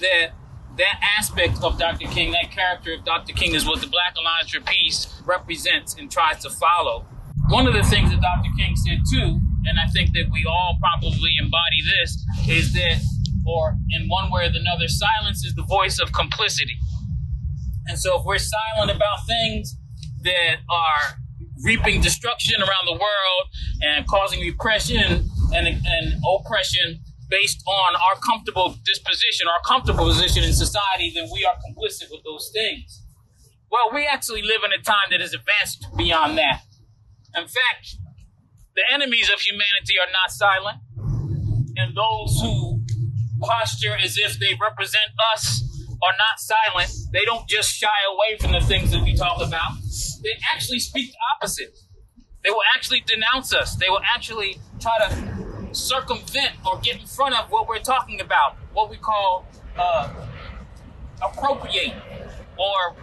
[0.00, 0.32] that
[0.76, 2.06] that aspect of Dr.
[2.08, 3.32] King, that character of Dr.
[3.32, 7.06] King, is what the Black Alliance for Peace represents and tries to follow.
[7.48, 8.50] One of the things that Dr.
[8.58, 13.00] King said too and I think that we all probably embody this, is that,
[13.46, 16.76] or in one way or another, silence is the voice of complicity.
[17.86, 19.76] And so if we're silent about things
[20.22, 21.18] that are
[21.62, 23.44] reaping destruction around the world
[23.82, 30.52] and causing repression and, and oppression based on our comfortable disposition, our comfortable position in
[30.52, 33.02] society, then we are complicit with those things.
[33.70, 36.62] Well, we actually live in a time that is advanced beyond that.
[37.36, 37.96] In fact,
[38.76, 40.78] the enemies of humanity are not silent,
[41.76, 42.82] and those who
[43.40, 45.62] posture as if they represent us
[46.02, 46.92] are not silent.
[47.12, 49.72] They don't just shy away from the things that we talk about.
[50.22, 51.76] They actually speak the opposite.
[52.42, 53.76] They will actually denounce us.
[53.76, 58.56] They will actually try to circumvent or get in front of what we're talking about,
[58.72, 59.46] what we call
[59.78, 60.08] uh,
[61.22, 61.94] appropriate,
[62.56, 62.96] or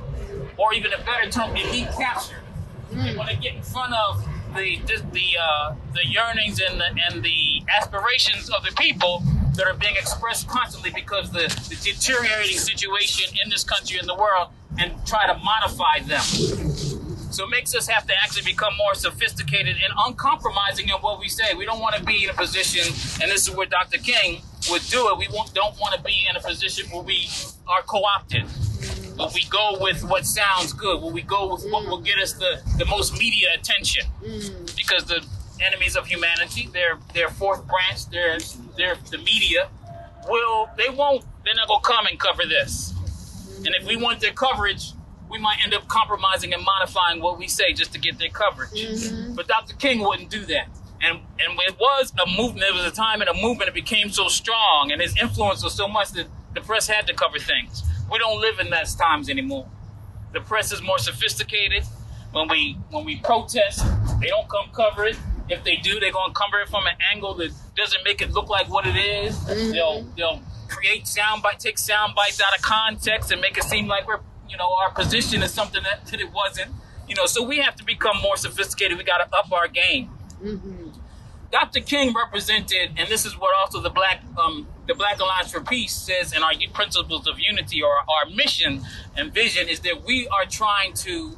[0.57, 2.43] or even a better term, elite capture.
[2.91, 4.79] They want to get in front of the
[5.11, 9.23] the uh, the yearnings and the and the aspirations of the people
[9.55, 14.15] that are being expressed constantly because the, the deteriorating situation in this country and the
[14.15, 14.49] world
[14.79, 17.00] and try to modify them.
[17.31, 21.29] So it makes us have to actually become more sophisticated and uncompromising in what we
[21.29, 21.53] say.
[21.53, 22.85] We don't want to be in a position,
[23.21, 23.97] and this is where Dr.
[23.97, 25.17] King would do it.
[25.17, 27.27] We don't want to be in a position where we
[27.67, 28.45] are co-opted
[29.17, 31.01] Will we go with what sounds good?
[31.01, 34.05] Will we go with what will get us the, the most media attention?
[34.23, 34.75] Mm.
[34.75, 35.23] Because the
[35.61, 38.39] enemies of humanity, their their fourth branch, their
[38.77, 39.69] their the media,
[40.27, 42.93] will they won't they're not gonna come and cover this.
[43.57, 44.93] And if we want their coverage,
[45.31, 48.71] we might end up compromising and modifying what we say just to get their coverage.
[48.71, 49.35] Mm-hmm.
[49.35, 49.75] But Dr.
[49.75, 50.67] King wouldn't do that.
[51.01, 54.09] And and it was a movement, it was a time in a movement it became
[54.09, 57.83] so strong and his influence was so much that the press had to cover things.
[58.11, 59.67] We don't live in those times anymore.
[60.33, 61.83] The press is more sophisticated.
[62.33, 63.83] When we when we protest,
[64.19, 65.17] they don't come cover it.
[65.49, 68.49] If they do, they're gonna cover it from an angle that doesn't make it look
[68.49, 69.35] like what it is.
[69.39, 69.71] Mm-hmm.
[69.71, 73.87] They'll they'll create sound bite, take sound bites out of context and make it seem
[73.87, 74.19] like we're
[74.51, 76.71] you know our position is something that, that it wasn't.
[77.07, 78.97] You know, so we have to become more sophisticated.
[78.97, 80.11] We got to up our game.
[80.43, 80.89] Mm-hmm.
[81.51, 81.81] Dr.
[81.81, 85.93] King represented, and this is what also the Black um, the Black Alliance for Peace
[85.93, 88.81] says in our principles of unity or our mission
[89.17, 91.37] and vision is that we are trying to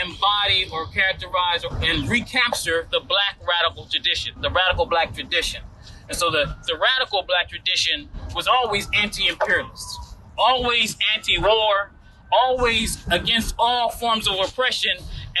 [0.00, 5.62] embody or characterize or, and recapture the black radical tradition, the radical black tradition.
[6.08, 11.92] And so the, the radical black tradition was always anti-imperialist, always anti-war,
[12.32, 14.96] always against all forms of oppression,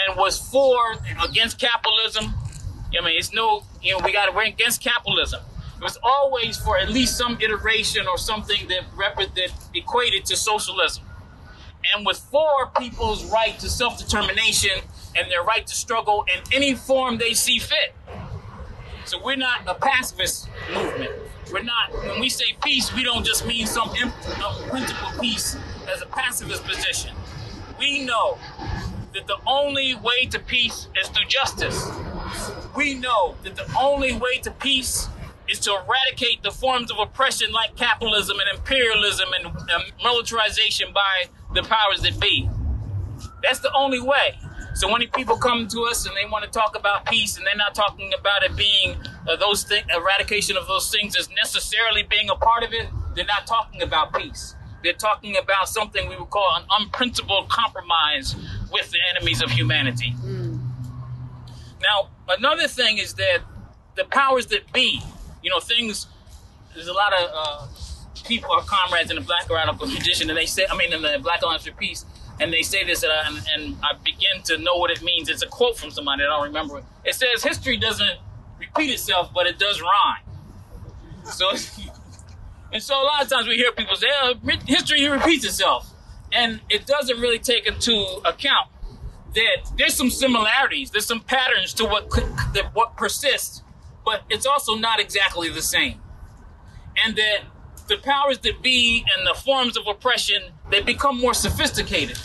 [0.06, 2.34] and was for against capitalism,
[2.98, 5.40] I mean, it's no, you know, we got to, we're against capitalism.
[5.76, 10.36] It was always for at least some iteration or something that, rep- that equated to
[10.36, 11.04] socialism.
[11.94, 14.82] And was for people's right to self determination
[15.16, 17.94] and their right to struggle in any form they see fit.
[19.06, 21.10] So we're not a pacifist movement.
[21.50, 25.56] we're not, when we say peace, we don't just mean some imp- uh, principle peace
[25.92, 27.14] as a pacifist position.
[27.78, 28.38] We know
[29.14, 31.88] that the only way to peace is through justice.
[32.76, 35.08] We know that the only way to peace
[35.48, 41.24] is to eradicate the forms of oppression like capitalism and imperialism and um, militarization by
[41.54, 42.48] the powers that be.
[43.42, 44.38] That's the only way.
[44.74, 47.56] So when people come to us and they want to talk about peace, and they're
[47.56, 48.96] not talking about it being
[49.28, 53.46] uh, those eradication of those things as necessarily being a part of it, they're not
[53.46, 54.54] talking about peace.
[54.82, 58.34] They're talking about something we would call an unprincipled compromise
[58.72, 60.14] with the enemies of humanity.
[60.22, 60.58] Mm.
[61.82, 63.40] Now, another thing is that
[63.96, 65.00] the powers that be,
[65.42, 66.06] you know, things.
[66.74, 67.66] There's a lot of uh,
[68.24, 71.18] people, our comrades in the Black Radical tradition, and they say, I mean, in the
[71.20, 72.04] Black Alliance for Peace,
[72.38, 75.28] and they say this, and I, and I, begin to know what it means.
[75.28, 76.84] It's a quote from somebody, I don't remember it.
[77.04, 78.18] It says, History doesn't
[78.58, 80.22] repeat itself, but it does rhyme.
[81.24, 81.50] So,
[82.72, 84.34] and so a lot of times we hear people say, oh,
[84.66, 85.92] history repeats itself.
[86.32, 87.92] And it doesn't really take into
[88.24, 88.68] account
[89.34, 92.10] that there's some similarities, there's some patterns to what,
[92.54, 93.62] that what persists,
[94.04, 96.00] but it's also not exactly the same.
[97.04, 97.42] And that
[97.88, 102.18] the powers that be and the forms of oppression, they become more sophisticated.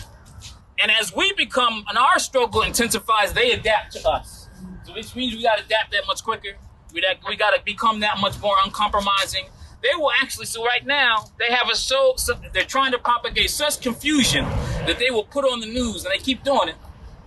[0.79, 4.49] And as we become, and our struggle intensifies, they adapt to us.
[4.83, 6.57] So which means we got to adapt that much quicker.
[6.93, 9.45] We, we got to become that much more uncompromising.
[9.85, 13.51] They will actually, so right now, they have a so, so, they're trying to propagate
[13.51, 14.43] such confusion
[14.87, 16.75] that they will put on the news, and they keep doing it,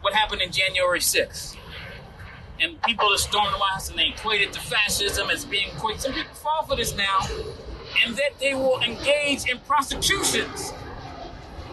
[0.00, 1.56] what happened in January 6th.
[2.60, 6.00] And people are storming the House and they equate it to fascism as being quick.
[6.00, 7.20] Some people fall for this now
[8.04, 10.72] and that they will engage in prosecutions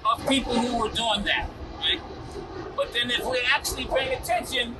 [0.07, 1.49] of people who were doing that.
[1.79, 1.99] Right?
[2.75, 4.75] But then, if we're actually paying attention,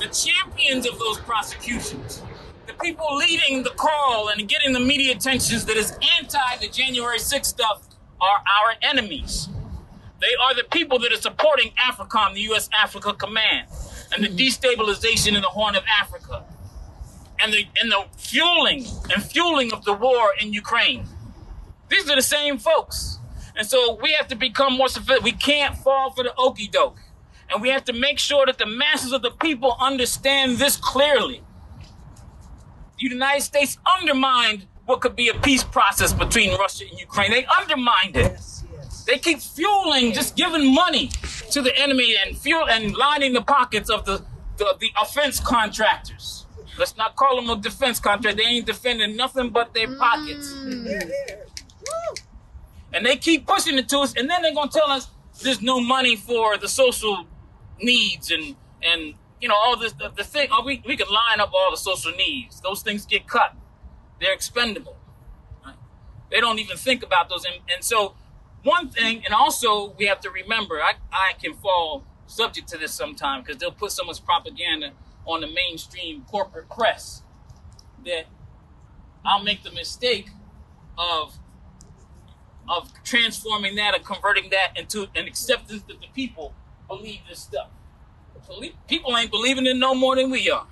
[0.00, 2.22] the champions of those prosecutions,
[2.68, 7.18] the people leading the call and getting the media attentions that is anti the January
[7.18, 7.88] 6th stuff,
[8.20, 9.48] are our enemies.
[10.20, 12.68] They are the people that are supporting AFRICOM, the U.S.
[12.78, 13.68] Africa Command,
[14.12, 14.36] and the mm-hmm.
[14.36, 16.44] destabilization in the Horn of Africa
[17.40, 21.06] and the and the fueling and fueling of the war in Ukraine.
[21.88, 23.18] These are the same folks.
[23.56, 25.24] And so we have to become more sophisticated.
[25.24, 26.98] We can't fall for the okey doke.
[27.50, 31.42] And we have to make sure that the masses of the people understand this clearly.
[32.98, 37.30] The United States undermined what could be a peace process between Russia and Ukraine.
[37.30, 38.40] They undermined it.
[39.06, 41.10] They keep fueling, just giving money
[41.50, 44.24] to the enemy and fuel and lining the pockets of the,
[44.56, 46.46] the, the offense contractors.
[46.78, 48.36] Let's not call them a defense contract.
[48.36, 50.52] They ain't defending nothing but their pockets.
[50.52, 51.10] Mm.
[52.92, 55.08] And they keep pushing it to us, and then they're gonna tell us
[55.42, 57.26] there's no money for the social
[57.80, 60.48] needs and and you know all this the, the thing.
[60.50, 62.60] Oh, we we can line up all the social needs.
[62.60, 63.54] Those things get cut.
[64.20, 64.96] They're expendable.
[65.64, 65.76] Right?
[66.30, 67.44] They don't even think about those.
[67.44, 68.14] And, and so
[68.62, 72.92] one thing, and also we have to remember, I I can fall subject to this
[72.92, 74.92] sometime because they'll put so much propaganda
[75.26, 77.22] on the mainstream corporate press
[78.04, 78.24] that
[79.24, 80.30] I'll make the mistake
[80.96, 81.38] of
[82.68, 86.54] of transforming that or converting that into an acceptance that the people
[86.86, 87.68] believe this stuff.
[88.88, 90.66] People ain't believing it no more than we are.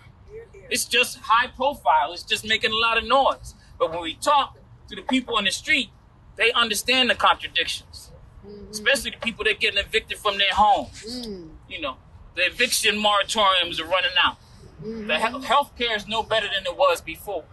[0.70, 2.12] It's just high profile.
[2.12, 3.54] It's just making a lot of noise.
[3.78, 4.56] But when we talk
[4.88, 5.90] to the people on the street,
[6.36, 8.10] they understand the contradictions.
[8.46, 8.70] Mm-hmm.
[8.70, 11.26] Especially the people that getting evicted from their homes.
[11.26, 11.50] Mm.
[11.68, 11.96] You know,
[12.34, 14.36] the eviction moratoriums are running out.
[14.82, 15.06] Mm-hmm.
[15.06, 17.44] The he- health care is no better than it was before.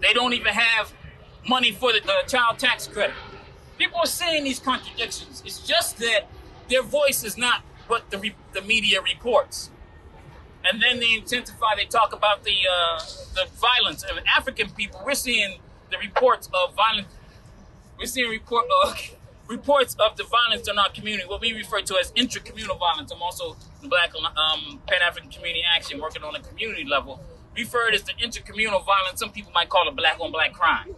[0.00, 0.92] They don't even have
[1.48, 3.14] money for the, the child tax credit.
[3.78, 5.42] People are saying these contradictions.
[5.44, 6.28] It's just that
[6.68, 9.70] their voice is not what the, re- the media reports.
[10.64, 13.00] And then they intensify, they talk about the, uh,
[13.34, 15.00] the violence of African people.
[15.04, 15.58] We're seeing
[15.90, 17.08] the reports of violence.
[17.98, 18.94] We're seeing report, uh,
[19.48, 23.10] reports of the violence in our community, what we refer to as intracommunal violence.
[23.12, 27.20] I'm also the Black um, Pan African Community Action, working on a community level.
[27.56, 29.20] Refer it as the intercommunal violence.
[29.20, 30.94] Some people might call it black on black crime.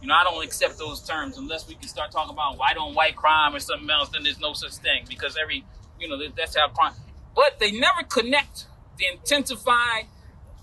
[0.00, 2.94] You know, I don't accept those terms unless we can start talking about white on
[2.94, 4.10] white crime or something else.
[4.10, 5.64] Then there's no such thing because every,
[6.00, 6.94] you know, that's how crime.
[7.34, 8.66] But they never connect
[8.98, 10.06] the intensified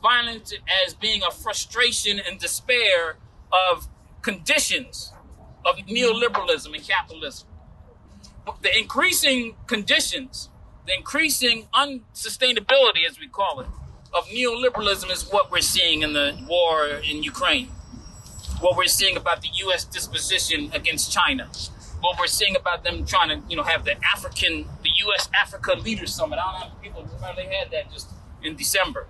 [0.02, 0.54] violence
[0.86, 3.18] as being a frustration and despair
[3.52, 3.88] of
[4.22, 5.14] conditions
[5.66, 7.48] of neoliberalism and capitalism.
[8.62, 10.50] The increasing conditions,
[10.86, 13.68] the increasing unsustainability, as we call it,
[14.14, 17.68] of neoliberalism is what we're seeing in the war in Ukraine.
[18.60, 19.84] What we're seeing about the U.S.
[19.84, 21.50] disposition against China.
[22.06, 25.28] What we're seeing about them trying to, you know, have the African, the U.S.
[25.34, 26.38] Africa Leaders Summit.
[26.38, 28.10] I don't know if people remember they had that just
[28.43, 29.08] in December,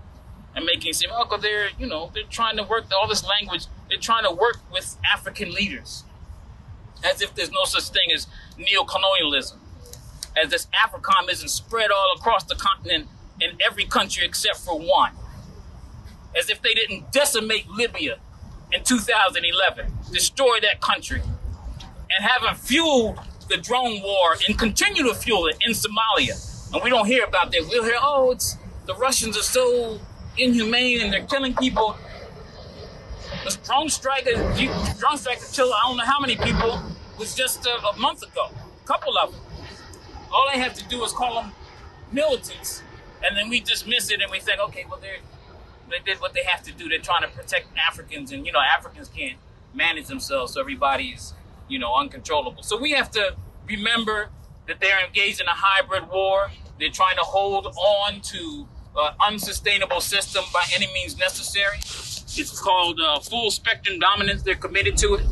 [0.56, 3.26] and making it seem, oh, cause they're, you know, they're trying to work all this
[3.28, 6.04] language they're trying to work with African leaders
[7.04, 8.28] as if there's no such thing as
[8.58, 9.60] neo-colonialism,
[10.36, 13.08] as this Africanism spread all across the continent
[13.40, 15.12] in every country except for one,
[16.36, 18.18] as if they didn't decimate Libya
[18.72, 21.22] in 2011, destroy that country,
[22.16, 26.74] and haven't fueled the drone war and continue to fuel it in Somalia.
[26.74, 27.62] And we don't hear about that.
[27.70, 30.00] We'll hear, oh, it's the Russians are so
[30.38, 31.98] inhumane and they're killing people.
[33.44, 36.82] The drone strike, drone strike killed I don't know how many people
[37.20, 38.50] was just a, a month ago.
[38.84, 39.42] A couple of them.
[40.34, 41.52] All they have to do is call them
[42.12, 42.82] militants,
[43.24, 45.18] and then we dismiss it and we think, okay, well they
[45.90, 46.90] they did what they have to do.
[46.90, 49.38] They're trying to protect Africans, and you know Africans can't
[49.74, 51.34] manage themselves, so everybody's
[51.68, 52.64] you know uncontrollable.
[52.64, 53.36] So we have to
[53.68, 54.30] remember
[54.68, 56.52] that they're engaged in a hybrid war.
[56.80, 61.78] They're trying to hold on to an unsustainable system by any means necessary.
[61.78, 64.44] It's called uh, full spectrum dominance.
[64.44, 65.26] They're committed to it,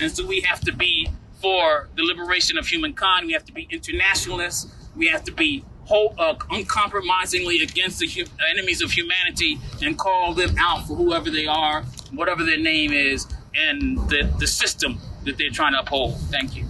[0.00, 1.08] and so we have to be
[1.40, 3.26] for the liberation of humankind.
[3.26, 4.70] We have to be internationalists.
[4.94, 10.34] We have to be whole, uh, uncompromisingly against the hu- enemies of humanity and call
[10.34, 11.82] them out for whoever they are,
[12.12, 13.26] whatever their name is,
[13.56, 15.00] and the, the system
[15.30, 16.18] that they're trying to uphold.
[16.30, 16.64] Thank you.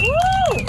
[0.00, 0.66] Woo!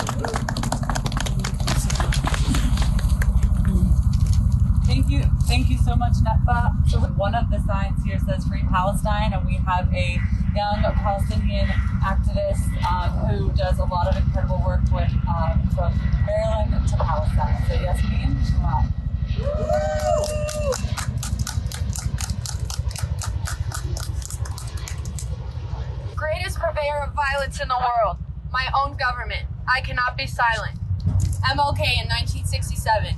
[4.86, 5.24] Thank you.
[5.48, 6.90] Thank you so much, Netfa.
[6.90, 10.20] So one of the signs here says Free Palestine, and we have a
[10.56, 11.68] young Palestinian
[12.02, 15.94] activist um, who does a lot of incredible work with um, from
[16.26, 17.64] Maryland to Palestine.
[17.68, 18.94] So Yasmin, come on.
[26.20, 28.18] Greatest purveyor of violence in the world.
[28.52, 29.48] My own government.
[29.74, 30.76] I cannot be silent.
[31.48, 33.16] MLK in 1967.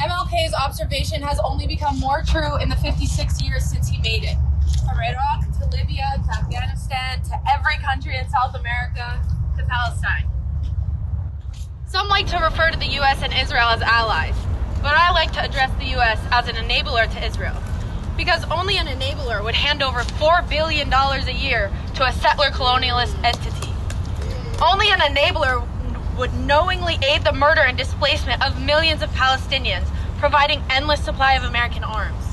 [0.00, 4.38] MLK's observation has only become more true in the 56 years since he made it.
[4.88, 9.20] From Iraq to Libya to Afghanistan to every country in South America
[9.58, 10.30] to Palestine.
[11.86, 14.36] Some like to refer to the US and Israel as allies,
[14.80, 17.62] but I like to address the US as an enabler to Israel.
[18.22, 23.20] Because only an enabler would hand over $4 billion a year to a settler colonialist
[23.24, 23.72] entity.
[24.62, 25.66] Only an enabler
[26.16, 31.42] would knowingly aid the murder and displacement of millions of Palestinians, providing endless supply of
[31.42, 32.24] American arms.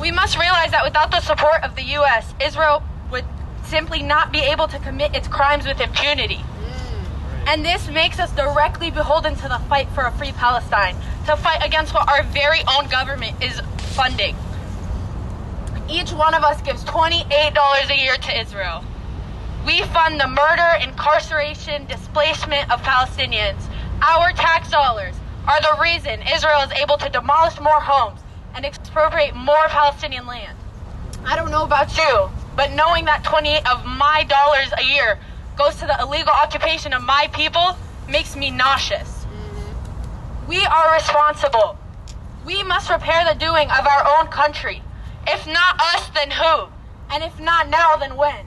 [0.00, 2.80] We must realize that without the support of the US, Israel
[3.10, 3.24] would
[3.64, 6.44] simply not be able to commit its crimes with impunity.
[7.48, 10.94] And this makes us directly beholden to the fight for a free Palestine,
[11.26, 13.60] to fight against what our very own government is
[13.96, 14.36] funding.
[15.90, 18.84] Each one of us gives $28 a year to Israel.
[19.66, 23.60] We fund the murder, incarceration, displacement of Palestinians.
[24.00, 25.16] Our tax dollars
[25.48, 28.20] are the reason Israel is able to demolish more homes
[28.54, 30.56] and expropriate more Palestinian land.
[31.26, 35.18] I don't know about you, but knowing that 28 of my dollars a year
[35.58, 37.76] goes to the illegal occupation of my people
[38.08, 39.24] makes me nauseous.
[39.24, 40.48] Mm-hmm.
[40.48, 41.76] We are responsible.
[42.46, 44.82] We must repair the doing of our own country.
[45.26, 46.68] If not us, then who?
[47.10, 48.46] And if not now, then when?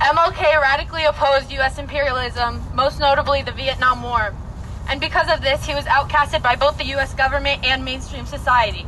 [0.00, 1.78] MLK radically opposed U.S.
[1.78, 4.34] imperialism, most notably the Vietnam War.
[4.88, 7.14] And because of this, he was outcasted by both the U.S.
[7.14, 8.86] government and mainstream society.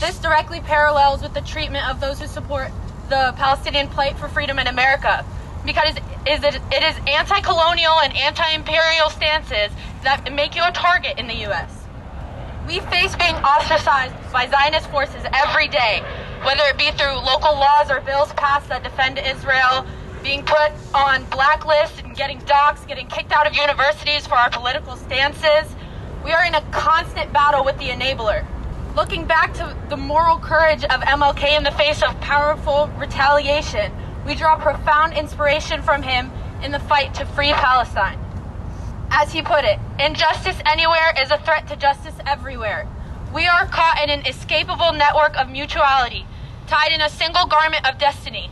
[0.00, 2.70] This directly parallels with the treatment of those who support
[3.08, 5.24] the Palestinian plight for freedom in America,
[5.64, 9.70] because it is anti-colonial and anti-imperial stances
[10.02, 11.79] that make you a target in the U.S.
[12.70, 16.04] We face being ostracized by Zionist forces every day,
[16.44, 19.84] whether it be through local laws or bills passed that defend Israel,
[20.22, 24.94] being put on blacklists and getting doxxed, getting kicked out of universities for our political
[24.94, 25.74] stances.
[26.24, 28.46] We are in a constant battle with the enabler.
[28.94, 33.90] Looking back to the moral courage of MLK in the face of powerful retaliation,
[34.24, 36.30] we draw profound inspiration from him
[36.62, 38.29] in the fight to free Palestine.
[39.10, 42.86] As he put it, injustice anywhere is a threat to justice everywhere.
[43.34, 46.24] We are caught in an escapable network of mutuality,
[46.68, 48.50] tied in a single garment of destiny.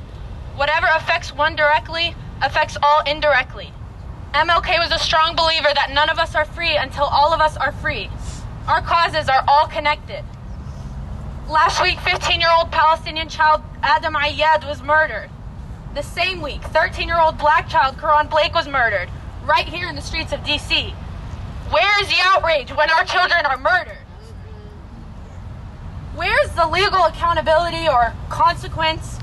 [0.56, 3.72] Whatever affects one directly affects all indirectly.
[4.34, 7.56] MLK was a strong believer that none of us are free until all of us
[7.56, 8.10] are free.
[8.66, 10.24] Our causes are all connected.
[11.48, 15.30] Last week, 15 year old Palestinian child Adam Ayad was murdered.
[15.94, 19.08] The same week, 13 year old black child Karon Blake was murdered,
[19.48, 20.92] right here in the streets of DC.
[21.70, 23.98] Where is the outrage when our children are murdered?
[26.14, 29.18] Where's the legal accountability or consequence?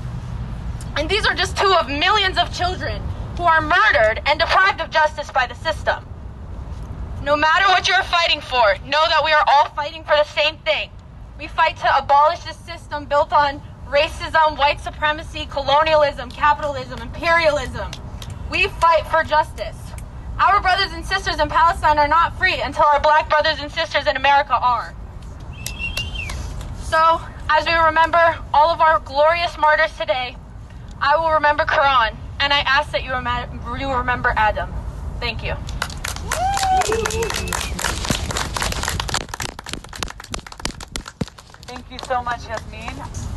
[0.96, 3.00] And these are just two of millions of children
[3.36, 6.04] who are murdered and deprived of justice by the system.
[7.22, 10.56] No matter what you're fighting for, know that we are all fighting for the same
[10.58, 10.90] thing
[11.38, 17.90] We fight to abolish the system built on racism, white supremacy, colonialism, capitalism, imperialism.
[18.50, 19.85] We fight for justice.
[20.38, 24.06] Our brothers and sisters in Palestine are not free until our black brothers and sisters
[24.06, 24.94] in America are.
[26.82, 30.36] So, as we remember all of our glorious martyrs today,
[31.00, 34.70] I will remember Karon, and I ask that you, rem- you remember Adam.
[35.20, 35.54] Thank you.
[41.66, 42.94] Thank you so much, Yasmin.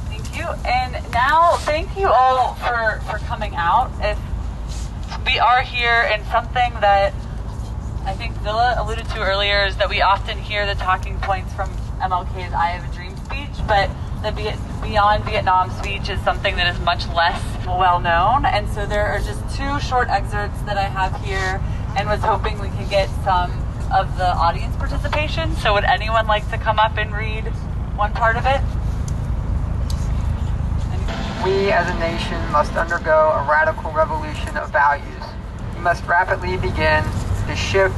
[0.09, 0.45] Thank you.
[0.65, 3.89] And now, thank you all for, for coming out.
[4.01, 4.19] If
[5.29, 7.13] we are here in something that
[8.03, 11.69] I think Zilla alluded to earlier is that we often hear the talking points from
[12.01, 13.91] MLK's I Have a Dream speech, but
[14.23, 14.31] the
[14.81, 18.43] Beyond Vietnam speech is something that is much less well known.
[18.43, 21.61] And so there are just two short excerpts that I have here
[21.95, 23.51] and was hoping we could get some
[23.93, 25.55] of the audience participation.
[25.57, 27.43] So would anyone like to come up and read
[27.95, 28.61] one part of it?
[31.43, 35.18] We as a nation must undergo a radical revolution of values.
[35.79, 37.05] We must rapidly begin
[37.47, 37.95] to shift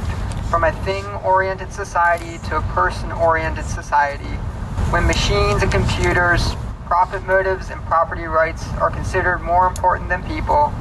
[0.48, 4.36] from a thing-oriented society to a person-oriented society.
[4.92, 6.54] When machines and computers,
[6.86, 10.72] profit motives and property rights are considered more important than people,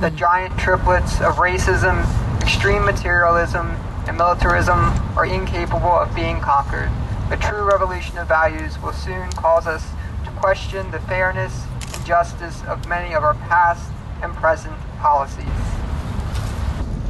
[0.00, 0.16] the hmm.
[0.16, 2.00] giant triplets of racism,
[2.40, 3.76] extreme materialism,
[4.08, 4.78] and militarism
[5.14, 6.90] are incapable of being conquered.
[7.30, 9.90] A true revolution of values will soon cause us
[10.24, 13.90] to question the fairness and justice of many of our past
[14.22, 15.75] and present policies.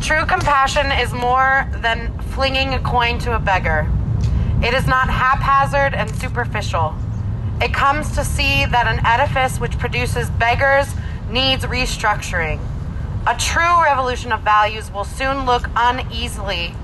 [0.03, 3.91] True compassion is more than flinging a coin to a beggar.
[4.63, 6.95] It is not haphazard and superficial.
[7.61, 10.95] It comes to see that an edifice which produces beggars
[11.31, 12.61] needs restructuring.
[13.27, 16.75] A true revolution of values will soon look uneasily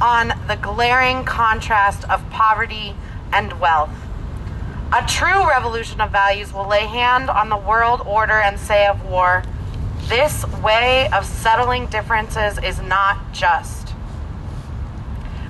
[0.00, 2.94] on the glaring contrast of poverty
[3.32, 3.90] and wealth.
[4.92, 9.04] A true revolution of values will lay hand on the world order and say of
[9.04, 9.42] war,
[10.10, 13.94] this way of settling differences is not just.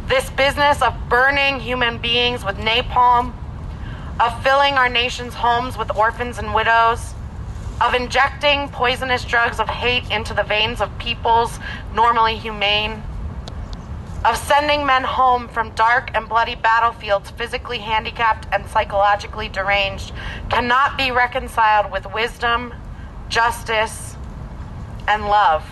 [0.06, 3.32] This business of burning human beings with napalm,
[4.20, 7.14] of filling our nation's homes with orphans and widows,
[7.80, 11.58] of injecting poisonous drugs of hate into the veins of peoples
[11.94, 13.02] normally humane,
[14.26, 20.12] of sending men home from dark and bloody battlefields physically handicapped and psychologically deranged
[20.50, 22.74] cannot be reconciled with wisdom,
[23.30, 24.09] justice,
[25.10, 25.64] and love.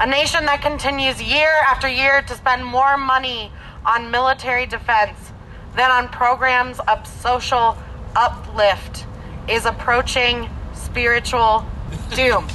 [0.00, 3.52] A nation that continues year after year to spend more money
[3.84, 5.32] on military defense
[5.76, 7.76] than on programs of social
[8.16, 9.04] uplift
[9.50, 11.66] is approaching spiritual
[12.14, 12.48] doom.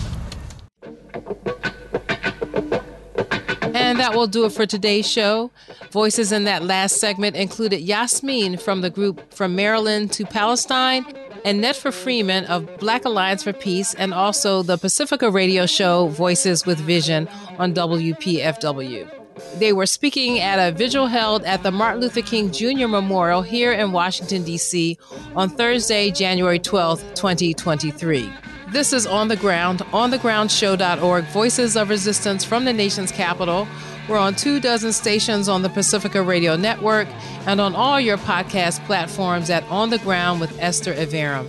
[3.76, 5.52] And that will do it for today's show.
[5.92, 11.06] Voices in that last segment included Yasmin from the group From Maryland to Palestine
[11.46, 16.66] and Netfa Freeman of Black Alliance for Peace and also the Pacifica radio show Voices
[16.66, 17.28] with Vision
[17.60, 19.10] on WPFW.
[19.58, 22.88] They were speaking at a vigil held at the Martin Luther King Jr.
[22.88, 24.98] Memorial here in Washington, D.C.
[25.36, 28.32] on Thursday, January 12th, 2023.
[28.72, 33.68] This is On the Ground, onthegroundshow.org, Voices of Resistance from the nation's capital.
[34.10, 37.08] We're on two dozen stations on the Pacifica Radio Network
[37.48, 41.48] and on all your podcast platforms at On the Ground with Esther Iverem.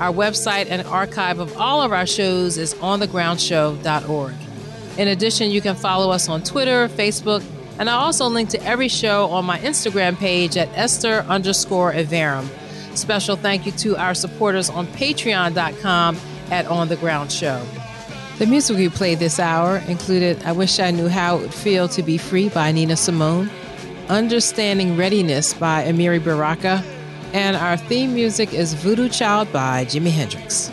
[0.00, 4.34] Our website and archive of all of our shows is onthegroundshow.org.
[4.98, 7.44] In addition, you can follow us on Twitter, Facebook,
[7.78, 12.46] and I also link to every show on my Instagram page at Esther underscore Iverem.
[12.96, 16.16] Special thank you to our supporters on patreon.com
[16.50, 17.62] at On the Ground Show.
[18.38, 21.88] The music we played this hour included I Wish I Knew How It Would Feel
[21.88, 23.48] to Be Free by Nina Simone,
[24.10, 26.84] Understanding Readiness by Amiri Baraka,
[27.32, 30.70] and our theme music is Voodoo Child by Jimi Hendrix.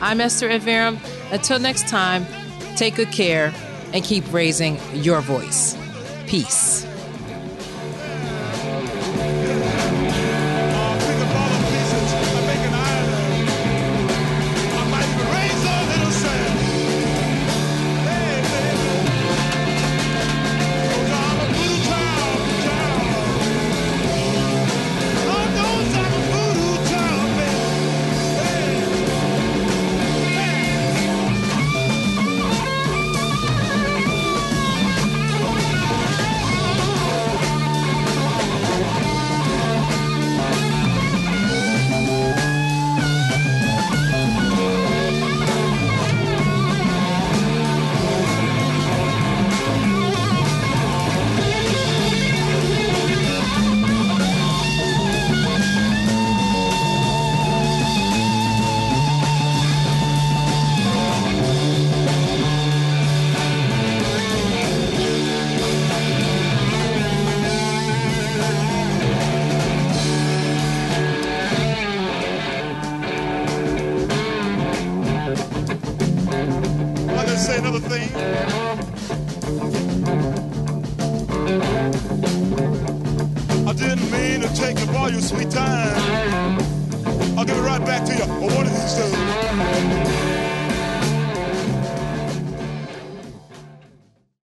[0.00, 1.00] I'm Esther Iverem.
[1.32, 2.24] Until next time,
[2.76, 3.52] take good care
[3.92, 5.76] and keep raising your voice.
[6.28, 6.85] Peace.